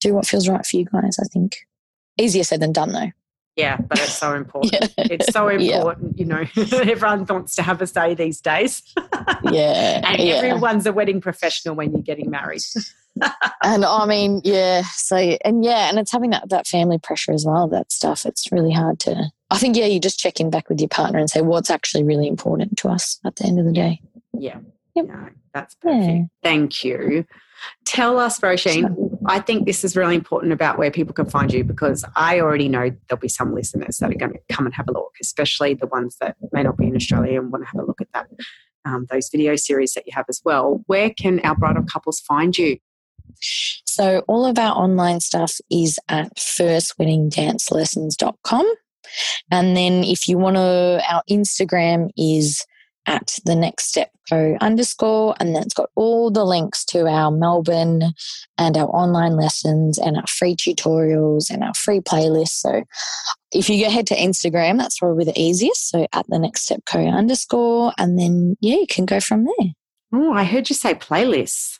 Do 0.00 0.14
what 0.14 0.26
feels 0.26 0.48
right 0.48 0.64
for 0.64 0.76
you 0.76 0.86
guys, 0.86 1.18
I 1.20 1.24
think. 1.24 1.56
Easier 2.18 2.44
said 2.44 2.60
than 2.60 2.72
done, 2.72 2.92
though. 2.92 3.10
Yeah, 3.56 3.76
but 3.76 3.98
it's 3.98 4.16
so 4.16 4.34
important. 4.36 4.72
Yeah. 4.72 4.88
It's 5.10 5.32
so 5.32 5.48
Yeah. 5.50 5.78
important, 5.78 6.18
you 6.18 6.24
know. 6.24 6.44
Everyone 6.56 7.26
wants 7.26 7.56
to 7.56 7.62
have 7.62 7.82
a 7.82 7.86
say 7.86 8.14
these 8.14 8.40
days. 8.40 8.82
Yeah. 9.44 10.00
and 10.04 10.20
yeah. 10.20 10.34
everyone's 10.36 10.86
a 10.86 10.92
wedding 10.92 11.20
professional 11.20 11.74
when 11.76 11.92
you're 11.92 12.02
getting 12.02 12.28
married. 12.30 12.62
and 13.62 13.84
I 13.84 14.04
mean, 14.06 14.40
yeah. 14.42 14.82
So, 14.94 15.16
and 15.16 15.64
yeah, 15.64 15.88
and 15.88 15.98
it's 15.98 16.10
having 16.10 16.30
that, 16.30 16.48
that 16.48 16.66
family 16.66 16.98
pressure 16.98 17.32
as 17.32 17.44
well, 17.46 17.68
that 17.68 17.92
stuff. 17.92 18.24
It's 18.26 18.50
really 18.50 18.72
hard 18.72 18.98
to, 19.00 19.30
I 19.50 19.58
think, 19.58 19.76
yeah, 19.76 19.86
you 19.86 19.98
just 19.98 20.18
check 20.18 20.40
in 20.40 20.50
back 20.50 20.68
with 20.68 20.80
your 20.80 20.88
partner 20.88 21.18
and 21.18 21.30
say 21.30 21.40
what's 21.40 21.70
actually 21.70 22.04
really 22.04 22.28
important 22.28 22.76
to 22.78 22.88
us 22.88 23.18
at 23.24 23.36
the 23.36 23.44
end 23.44 23.58
of 23.58 23.64
the 23.64 23.72
day. 23.72 24.00
Yeah. 24.32 24.58
Yep. 24.94 25.06
No, 25.06 25.28
that's 25.54 25.74
perfect. 25.76 26.04
Yeah. 26.04 26.22
Thank 26.42 26.84
you. 26.84 27.24
Tell 27.84 28.18
us, 28.18 28.40
Roisin, 28.40 29.18
I 29.26 29.40
think 29.40 29.66
this 29.66 29.84
is 29.84 29.96
really 29.96 30.14
important 30.14 30.52
about 30.52 30.78
where 30.78 30.90
people 30.90 31.14
can 31.14 31.28
find 31.28 31.52
you 31.52 31.64
because 31.64 32.04
I 32.14 32.40
already 32.40 32.68
know 32.68 32.90
there'll 33.08 33.20
be 33.20 33.28
some 33.28 33.54
listeners 33.54 33.98
that 33.98 34.10
are 34.10 34.14
going 34.14 34.32
to 34.32 34.40
come 34.50 34.66
and 34.66 34.74
have 34.74 34.88
a 34.88 34.92
look, 34.92 35.14
especially 35.20 35.74
the 35.74 35.86
ones 35.86 36.16
that 36.20 36.36
may 36.52 36.62
not 36.62 36.76
be 36.76 36.86
in 36.86 36.94
Australia 36.94 37.40
and 37.40 37.50
want 37.50 37.64
to 37.64 37.70
have 37.70 37.80
a 37.80 37.86
look 37.86 38.00
at 38.00 38.12
that, 38.14 38.28
um, 38.84 39.06
those 39.10 39.28
video 39.28 39.56
series 39.56 39.94
that 39.94 40.06
you 40.06 40.12
have 40.14 40.26
as 40.28 40.40
well. 40.44 40.84
Where 40.86 41.10
can 41.10 41.40
our 41.40 41.56
bridal 41.56 41.84
couples 41.84 42.20
find 42.20 42.56
you? 42.56 42.78
So 43.40 44.24
all 44.28 44.46
of 44.46 44.58
our 44.58 44.76
online 44.76 45.20
stuff 45.20 45.58
is 45.70 45.98
at 46.08 46.36
firstweddingdancelessons.com. 46.36 48.74
And 49.50 49.76
then 49.76 50.04
if 50.04 50.28
you 50.28 50.38
want 50.38 50.56
to, 50.56 51.02
our 51.10 51.22
Instagram 51.30 52.10
is 52.16 52.64
at 53.06 53.38
the 53.46 53.54
next 53.56 53.84
step 53.86 54.10
co 54.28 54.56
underscore, 54.60 55.34
and 55.40 55.56
that's 55.56 55.72
got 55.72 55.88
all 55.94 56.30
the 56.30 56.44
links 56.44 56.84
to 56.84 57.06
our 57.06 57.30
Melbourne 57.30 58.12
and 58.58 58.76
our 58.76 58.88
online 58.88 59.34
lessons 59.36 59.98
and 59.98 60.16
our 60.16 60.26
free 60.26 60.54
tutorials 60.54 61.50
and 61.50 61.64
our 61.64 61.72
free 61.74 62.00
playlists. 62.00 62.60
So 62.60 62.82
if 63.52 63.70
you 63.70 63.82
go 63.82 63.90
head 63.90 64.06
to 64.08 64.16
Instagram, 64.16 64.78
that's 64.78 64.98
probably 64.98 65.24
the 65.24 65.40
easiest. 65.40 65.88
So 65.88 66.06
at 66.12 66.26
the 66.28 66.38
next 66.38 66.62
step 66.62 66.82
co 66.84 67.00
underscore, 67.00 67.92
and 67.98 68.18
then 68.18 68.56
yeah, 68.60 68.76
you 68.76 68.86
can 68.86 69.06
go 69.06 69.20
from 69.20 69.44
there. 69.44 69.72
Oh, 70.12 70.32
I 70.32 70.44
heard 70.44 70.68
you 70.68 70.76
say 70.76 70.94
playlists. 70.94 71.78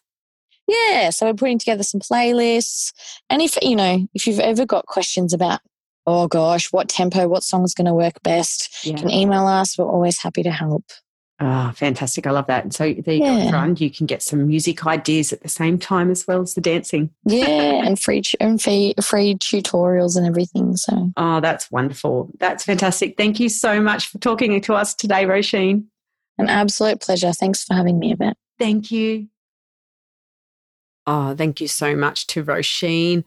Yeah, 0.67 1.11
so 1.11 1.27
we're 1.27 1.35
putting 1.35 1.59
together 1.59 1.83
some 1.83 2.01
playlists. 2.01 2.93
And 3.31 3.41
if, 3.41 3.57
you 3.63 3.75
know, 3.75 4.07
if 4.13 4.27
you've 4.27 4.39
ever 4.39 4.67
got 4.67 4.87
questions 4.87 5.33
about, 5.33 5.61
oh 6.09 6.27
gosh, 6.27 6.73
what 6.73 6.89
tempo, 6.89 7.29
what 7.29 7.43
song's 7.43 7.75
going 7.75 7.85
to 7.87 7.93
work 7.95 8.23
best, 8.23 8.85
you 8.85 8.95
can 8.95 9.11
email 9.11 9.47
us. 9.47 9.77
We're 9.77 9.85
always 9.85 10.19
happy 10.19 10.43
to 10.43 10.51
help. 10.51 10.85
Ah, 11.41 11.73
fantastic. 11.77 12.27
I 12.27 12.31
love 12.33 12.47
that. 12.49 12.65
And 12.65 12.75
so 12.75 12.83
there 12.85 13.15
you 13.15 13.21
go, 13.21 13.27
Yeah. 13.27 13.67
You 13.77 13.91
can 13.91 14.07
get 14.07 14.23
some 14.23 14.47
music 14.49 14.85
ideas 14.87 15.33
at 15.33 15.43
the 15.43 15.49
same 15.49 15.79
time 15.79 16.11
as 16.11 16.27
well 16.27 16.41
as 16.41 16.55
the 16.55 16.61
dancing. 16.61 17.11
Yeah, 17.25 17.47
and 17.87 18.01
free, 18.01 18.23
and 18.41 18.61
free, 18.61 18.95
free 19.01 19.35
tutorials 19.37 20.17
and 20.17 20.27
everything. 20.27 20.77
So 20.77 21.13
Oh, 21.17 21.41
that's 21.41 21.71
wonderful. 21.71 22.31
That's 22.41 22.65
fantastic. 22.65 23.17
Thank 23.17 23.39
you 23.39 23.49
so 23.51 23.81
much 23.81 24.09
for 24.09 24.19
talking 24.19 24.61
to 24.61 24.75
us 24.75 24.95
today, 24.95 25.27
Roisin. 25.27 25.85
an 26.39 26.49
absolute 26.49 27.01
pleasure. 27.01 27.33
Thanks 27.33 27.63
for 27.63 27.75
having 27.75 27.99
me, 28.01 28.13
Yvette. 28.15 28.37
Thank 28.59 28.91
you. 28.91 29.29
Oh, 31.07 31.35
thank 31.37 31.61
you 31.61 31.69
so 31.69 31.95
much 31.95 32.27
to 32.29 32.43
Roisin. 32.45 33.25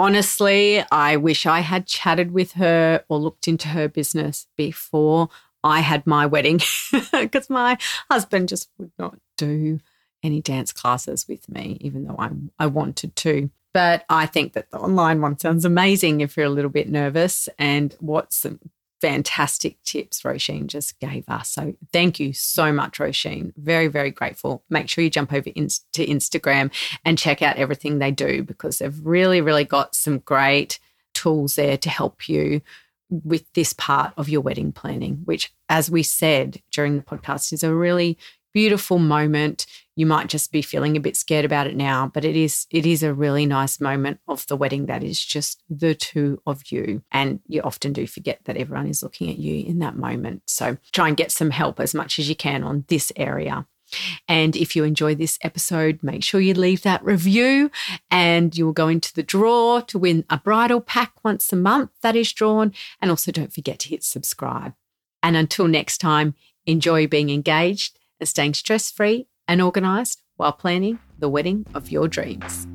Honestly, 0.00 0.82
I 0.90 1.18
wish 1.18 1.44
I 1.44 1.60
had 1.60 1.86
chatted 1.86 2.30
with 2.30 2.52
her 2.52 3.04
or 3.10 3.18
looked 3.18 3.46
into 3.46 3.68
her 3.68 3.86
business 3.86 4.46
before 4.56 5.28
I 5.62 5.80
had 5.80 6.06
my 6.06 6.24
wedding 6.24 6.62
because 7.12 7.50
my 7.50 7.76
husband 8.10 8.48
just 8.48 8.70
would 8.78 8.92
not 8.98 9.18
do 9.36 9.78
any 10.22 10.40
dance 10.40 10.72
classes 10.72 11.28
with 11.28 11.46
me, 11.50 11.76
even 11.82 12.06
though 12.06 12.16
I, 12.18 12.30
I 12.58 12.66
wanted 12.68 13.14
to. 13.16 13.50
But 13.74 14.06
I 14.08 14.24
think 14.24 14.54
that 14.54 14.70
the 14.70 14.78
online 14.78 15.20
one 15.20 15.38
sounds 15.38 15.66
amazing 15.66 16.22
if 16.22 16.34
you're 16.34 16.46
a 16.46 16.48
little 16.48 16.70
bit 16.70 16.88
nervous. 16.88 17.50
And 17.58 17.94
what 18.00 18.32
some 18.32 18.58
fantastic 19.00 19.82
tips 19.84 20.22
Roisin 20.22 20.66
just 20.66 20.98
gave 21.00 21.28
us. 21.28 21.50
So 21.50 21.74
thank 21.92 22.20
you 22.20 22.32
so 22.32 22.72
much, 22.72 22.98
Roisin. 22.98 23.52
Very, 23.56 23.88
very 23.88 24.10
grateful. 24.10 24.62
Make 24.68 24.88
sure 24.88 25.02
you 25.02 25.10
jump 25.10 25.32
over 25.32 25.50
in, 25.54 25.68
to 25.92 26.06
Instagram 26.06 26.70
and 27.04 27.18
check 27.18 27.42
out 27.42 27.56
everything 27.56 27.98
they 27.98 28.10
do 28.10 28.42
because 28.42 28.78
they've 28.78 29.00
really, 29.04 29.40
really 29.40 29.64
got 29.64 29.94
some 29.94 30.18
great 30.18 30.78
tools 31.14 31.54
there 31.56 31.76
to 31.78 31.88
help 31.88 32.28
you 32.28 32.60
with 33.10 33.52
this 33.54 33.72
part 33.72 34.12
of 34.16 34.28
your 34.28 34.40
wedding 34.40 34.72
planning, 34.72 35.22
which, 35.24 35.52
as 35.68 35.90
we 35.90 36.02
said 36.02 36.62
during 36.70 36.96
the 36.96 37.02
podcast, 37.02 37.52
is 37.52 37.64
a 37.64 37.74
really 37.74 38.16
beautiful 38.52 38.98
moment. 38.98 39.66
You 39.96 40.06
might 40.06 40.28
just 40.28 40.50
be 40.50 40.62
feeling 40.62 40.96
a 40.96 41.00
bit 41.00 41.16
scared 41.16 41.44
about 41.44 41.66
it 41.66 41.76
now, 41.76 42.10
but 42.12 42.24
it 42.24 42.36
is 42.36 42.66
it 42.70 42.86
is 42.86 43.02
a 43.02 43.14
really 43.14 43.46
nice 43.46 43.80
moment 43.80 44.20
of 44.28 44.46
the 44.46 44.56
wedding 44.56 44.86
that 44.86 45.02
is 45.02 45.22
just 45.22 45.62
the 45.68 45.94
two 45.94 46.40
of 46.46 46.70
you. 46.70 47.02
And 47.10 47.40
you 47.46 47.60
often 47.62 47.92
do 47.92 48.06
forget 48.06 48.40
that 48.44 48.56
everyone 48.56 48.86
is 48.86 49.02
looking 49.02 49.28
at 49.28 49.38
you 49.38 49.64
in 49.64 49.78
that 49.80 49.96
moment. 49.96 50.42
So 50.46 50.78
try 50.92 51.08
and 51.08 51.16
get 51.16 51.32
some 51.32 51.50
help 51.50 51.80
as 51.80 51.94
much 51.94 52.18
as 52.18 52.28
you 52.28 52.36
can 52.36 52.62
on 52.62 52.84
this 52.88 53.12
area. 53.16 53.66
And 54.28 54.54
if 54.54 54.76
you 54.76 54.84
enjoy 54.84 55.16
this 55.16 55.36
episode, 55.42 55.98
make 56.00 56.22
sure 56.22 56.40
you 56.40 56.54
leave 56.54 56.82
that 56.82 57.04
review 57.04 57.72
and 58.08 58.56
you 58.56 58.64
will 58.64 58.72
go 58.72 58.86
into 58.86 59.12
the 59.12 59.24
draw 59.24 59.80
to 59.80 59.98
win 59.98 60.24
a 60.30 60.38
bridal 60.38 60.80
pack 60.80 61.12
once 61.24 61.52
a 61.52 61.56
month 61.56 61.90
that 62.00 62.14
is 62.14 62.32
drawn. 62.32 62.72
And 63.00 63.10
also 63.10 63.32
don't 63.32 63.52
forget 63.52 63.80
to 63.80 63.88
hit 63.88 64.04
subscribe. 64.04 64.74
And 65.22 65.36
until 65.36 65.66
next 65.66 65.98
time, 65.98 66.34
Enjoy 66.66 67.06
being 67.06 67.30
engaged 67.30 67.98
staying 68.28 68.54
stress 68.54 68.90
free 68.90 69.26
and 69.48 69.60
organised 69.60 70.22
while 70.36 70.52
planning 70.52 70.98
the 71.18 71.28
wedding 71.28 71.66
of 71.74 71.90
your 71.90 72.08
dreams. 72.08 72.66